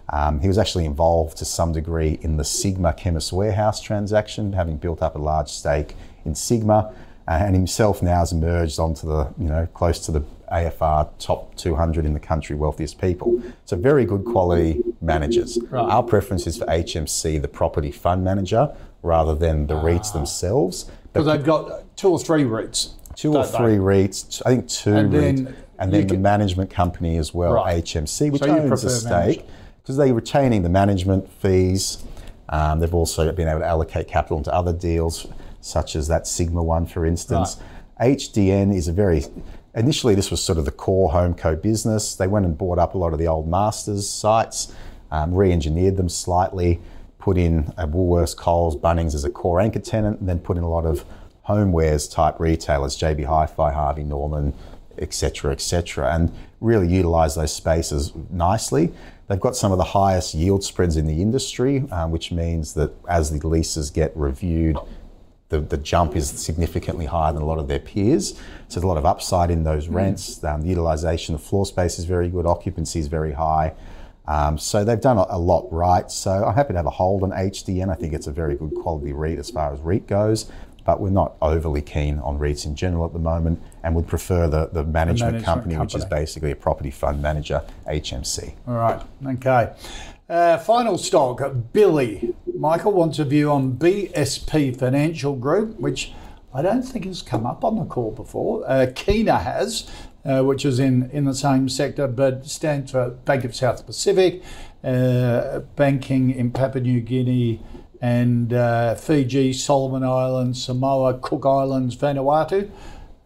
[0.10, 4.78] Um, he was actually involved to some degree in the Sigma Chemist Warehouse transaction, having
[4.78, 5.96] built up a large stake
[6.26, 6.94] in Sigma,
[7.40, 12.06] and himself now has emerged onto the, you know, close to the AFR top 200
[12.06, 13.42] in the country wealthiest people.
[13.66, 15.58] So very good quality managers.
[15.70, 15.82] Right.
[15.82, 20.14] Our preference is for HMC, the property fund manager, rather than the REITs ah.
[20.14, 20.90] themselves.
[21.14, 22.94] Because they've got two or three REITs.
[23.16, 23.78] Two or three they?
[23.78, 25.46] REITs, I think two and REITs.
[25.46, 27.84] Then and then the management company as well, right.
[27.84, 29.44] HMC, which so owns a stake
[29.82, 32.04] because they're retaining the management fees.
[32.50, 35.26] Um, they've also been able to allocate capital into other deals,
[35.62, 37.58] such as that Sigma one, for instance.
[38.00, 38.18] Right.
[38.18, 39.24] HDN is a very
[39.76, 42.16] initially this was sort of the core home Homeco business.
[42.16, 44.74] They went and bought up a lot of the old Masters sites,
[45.12, 46.80] um, re-engineered them slightly,
[47.20, 50.64] put in a Woolworths, Coles, Bunnings as a core anchor tenant, and then put in
[50.64, 51.06] a lot of
[51.48, 54.54] homewares type retailers, JB Hi-Fi, Harvey Norman,
[54.98, 58.92] etc., etc., and really utilise those spaces nicely.
[59.28, 62.92] They've got some of the highest yield spreads in the industry, um, which means that
[63.08, 64.78] as the leases get reviewed,
[65.52, 68.30] the, the jump is significantly higher than a lot of their peers.
[68.30, 69.96] So there's a lot of upside in those mm.
[69.96, 70.44] rents.
[70.44, 73.74] Um, the utilisation of floor space is very good, occupancy is very high.
[74.28, 76.10] Um, so they've done a, a, lot right.
[76.10, 77.90] So I'm happy to have a hold on HDN.
[77.90, 80.50] I think it's a very good quality REIT as far as REIT goes
[80.84, 84.48] but we're not overly keen on REITs in general at the moment and would prefer
[84.48, 84.94] the, the, management,
[85.34, 88.54] management company, company, which is basically a property fund manager, HMC.
[88.68, 89.74] All right, okay.
[90.32, 91.42] Uh, final stock,
[91.74, 92.34] Billy.
[92.58, 96.14] Michael wants a view on BSP Financial Group, which
[96.54, 98.64] I don't think has come up on the call before.
[98.66, 99.92] Uh, has,
[100.24, 104.42] uh, which is in, in the same sector, but stands for Bank of South Pacific,
[104.86, 107.60] uh, banking in Papua New Guinea,
[108.00, 112.72] and uh, Fiji, Solomon Islands, Samoa, Cook Islands, Vanuatu.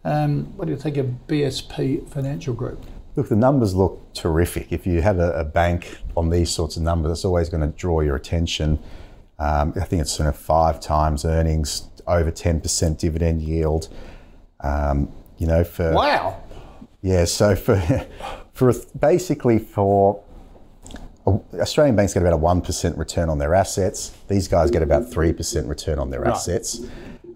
[0.04, 2.84] Um, what do you think of BSP Financial Group?
[3.16, 4.72] Look, the numbers look terrific.
[4.72, 7.76] If you have a, a bank on these sorts of numbers, it's always going to
[7.76, 8.78] draw your attention.
[9.38, 13.88] Um, I think it's sort of five times earnings, over 10% dividend yield.
[14.60, 16.42] Um, you know, for wow,
[17.02, 17.24] yeah.
[17.24, 17.76] So for
[18.52, 20.22] for basically for
[21.26, 24.16] Australian banks get about a 1% return on their assets.
[24.28, 26.32] These guys get about 3% return on their right.
[26.32, 26.80] assets.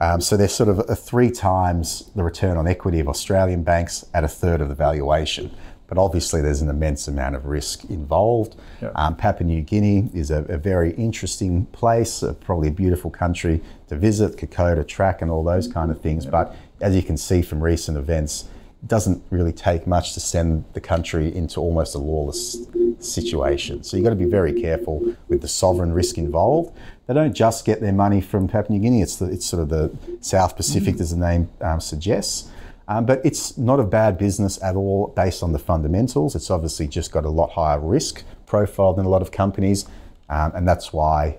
[0.00, 4.06] Um, so they're sort of a three times the return on equity of Australian banks
[4.14, 5.50] at a third of the valuation.
[5.90, 8.54] But obviously, there's an immense amount of risk involved.
[8.80, 8.92] Yep.
[8.94, 13.60] Um, Papua New Guinea is a, a very interesting place, uh, probably a beautiful country
[13.88, 16.24] to visit, Kokoda track, and all those kind of things.
[16.24, 16.32] Yep.
[16.32, 18.44] But as you can see from recent events,
[18.80, 22.56] it doesn't really take much to send the country into almost a lawless
[23.00, 23.82] situation.
[23.82, 26.72] So you've got to be very careful with the sovereign risk involved.
[27.08, 29.70] They don't just get their money from Papua New Guinea, it's, the, it's sort of
[29.70, 31.02] the South Pacific, mm-hmm.
[31.02, 32.48] as the name um, suggests.
[32.90, 36.34] Um, but it's not a bad business at all based on the fundamentals.
[36.34, 39.86] It's obviously just got a lot higher risk profile than a lot of companies,
[40.28, 41.38] um, and that's why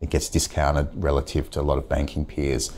[0.00, 2.70] it gets discounted relative to a lot of banking peers.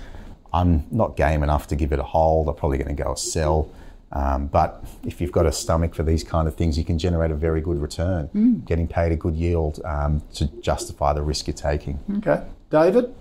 [0.54, 2.48] I'm not game enough to give it a hold.
[2.48, 3.68] I'm probably going to go a sell.
[4.12, 7.30] Um, but if you've got a stomach for these kind of things, you can generate
[7.30, 8.64] a very good return, mm.
[8.64, 11.98] getting paid a good yield um, to justify the risk you're taking.
[12.18, 12.42] Okay.
[12.70, 13.14] David?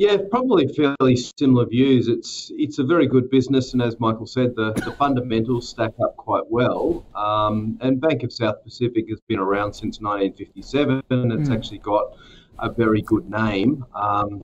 [0.00, 2.08] Yeah, probably fairly similar views.
[2.08, 6.16] It's it's a very good business, and as Michael said, the, the fundamentals stack up
[6.16, 7.04] quite well.
[7.14, 11.54] Um, and Bank of South Pacific has been around since 1957, and it's mm.
[11.54, 12.16] actually got
[12.60, 13.84] a very good name.
[13.94, 14.42] Um,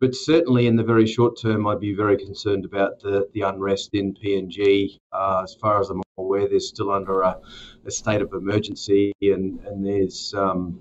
[0.00, 3.90] but certainly in the very short term, I'd be very concerned about the, the unrest
[3.92, 4.98] in PNG.
[5.12, 7.38] Uh, as far as I'm aware, they're still under a,
[7.86, 10.80] a state of emergency, and and there's um,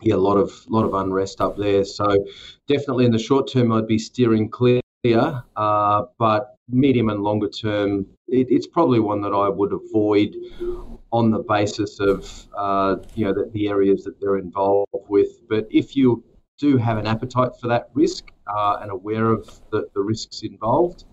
[0.00, 1.84] yeah a lot of lot of unrest up there.
[1.84, 2.24] So
[2.68, 4.80] definitely in the short term, I'd be steering clear.
[5.56, 10.34] Uh, but medium and longer term, it, it's probably one that I would avoid
[11.12, 15.46] on the basis of uh, you know the, the areas that they're involved with.
[15.48, 16.24] But if you
[16.58, 21.04] do have an appetite for that risk uh, and aware of the, the risks involved.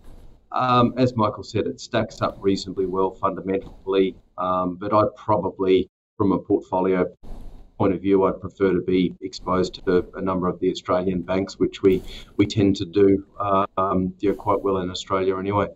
[0.51, 6.33] Um, as Michael said, it stacks up reasonably well fundamentally, um, but I'd probably, from
[6.33, 7.05] a portfolio
[7.81, 11.57] point of view, I'd prefer to be exposed to a number of the Australian banks,
[11.57, 12.03] which we,
[12.37, 13.25] we tend to do
[13.75, 15.67] um, quite well in Australia anyway.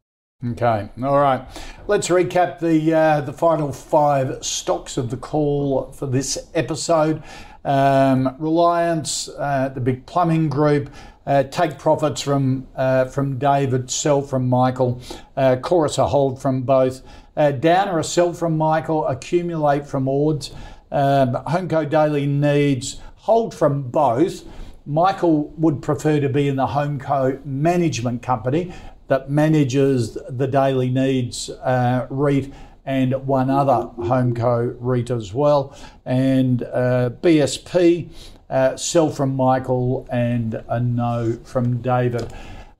[0.51, 1.41] Okay, all right.
[1.87, 7.23] Let's recap the uh, the final five stocks of the call for this episode.
[7.63, 10.91] Um, Reliance, uh, the big plumbing group,
[11.25, 15.01] uh, take profits from uh, from David, sell from Michael,
[15.35, 17.01] uh, Chorus a hold from both,
[17.35, 20.51] uh, Downer a sell from Michael, accumulate from Ords,
[20.95, 24.45] um, Homeco Daily Needs hold from both,
[24.85, 28.73] Michael would prefer to be in the HomeCo management company
[29.07, 32.53] that manages the daily needs uh, REIT
[32.85, 35.75] and one other HomeCo REIT as well.
[36.05, 38.09] And uh, BSP,
[38.49, 42.31] uh, sell from Michael and a no from David.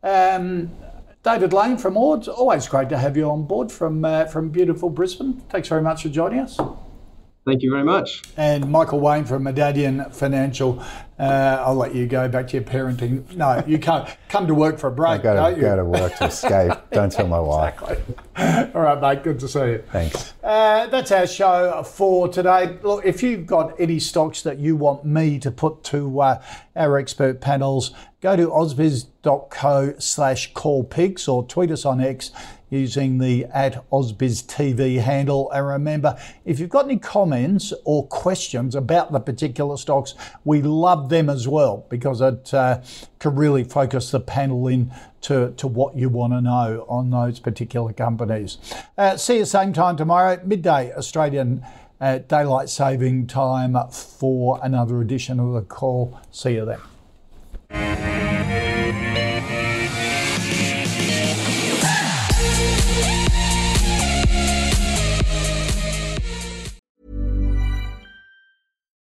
[0.04, 0.72] Um,
[1.24, 4.92] David Lane from Ords, always great to have you on board from uh, from beautiful
[4.92, 5.42] Brisbane.
[5.50, 6.60] Thanks very much for joining us.
[7.46, 8.24] Thank you very much.
[8.38, 10.84] And Michael Wayne from Medallion Financial.
[11.20, 13.36] Uh, I'll let you go back to your parenting.
[13.36, 15.12] No, you can't come to work for a break.
[15.12, 15.62] I go don't to, you?
[15.62, 16.74] go to work to escape.
[16.92, 17.80] Don't tell my wife.
[17.82, 18.16] Exactly.
[18.76, 19.24] All right, mate.
[19.24, 19.84] Good to see you.
[19.92, 20.34] Thanks.
[20.44, 22.80] Uh, that's our show for today.
[22.82, 26.44] Look, if you've got any stocks that you want me to put to uh,
[26.76, 27.92] our expert panels,
[28.22, 32.32] go to ausbiz.co slash callpigs or tweet us on X
[32.76, 35.52] using the at AusbizTV handle.
[35.52, 40.14] And remember, if you've got any comments or questions about the particular stocks,
[40.44, 42.82] we love them as well because it uh,
[43.20, 47.40] can really focus the panel in to, to what you want to know on those
[47.40, 48.58] particular companies.
[48.98, 51.66] Uh, see you same time tomorrow, midday Australian
[52.00, 56.20] uh, daylight saving time for another edition of the call.
[56.32, 58.15] See you then.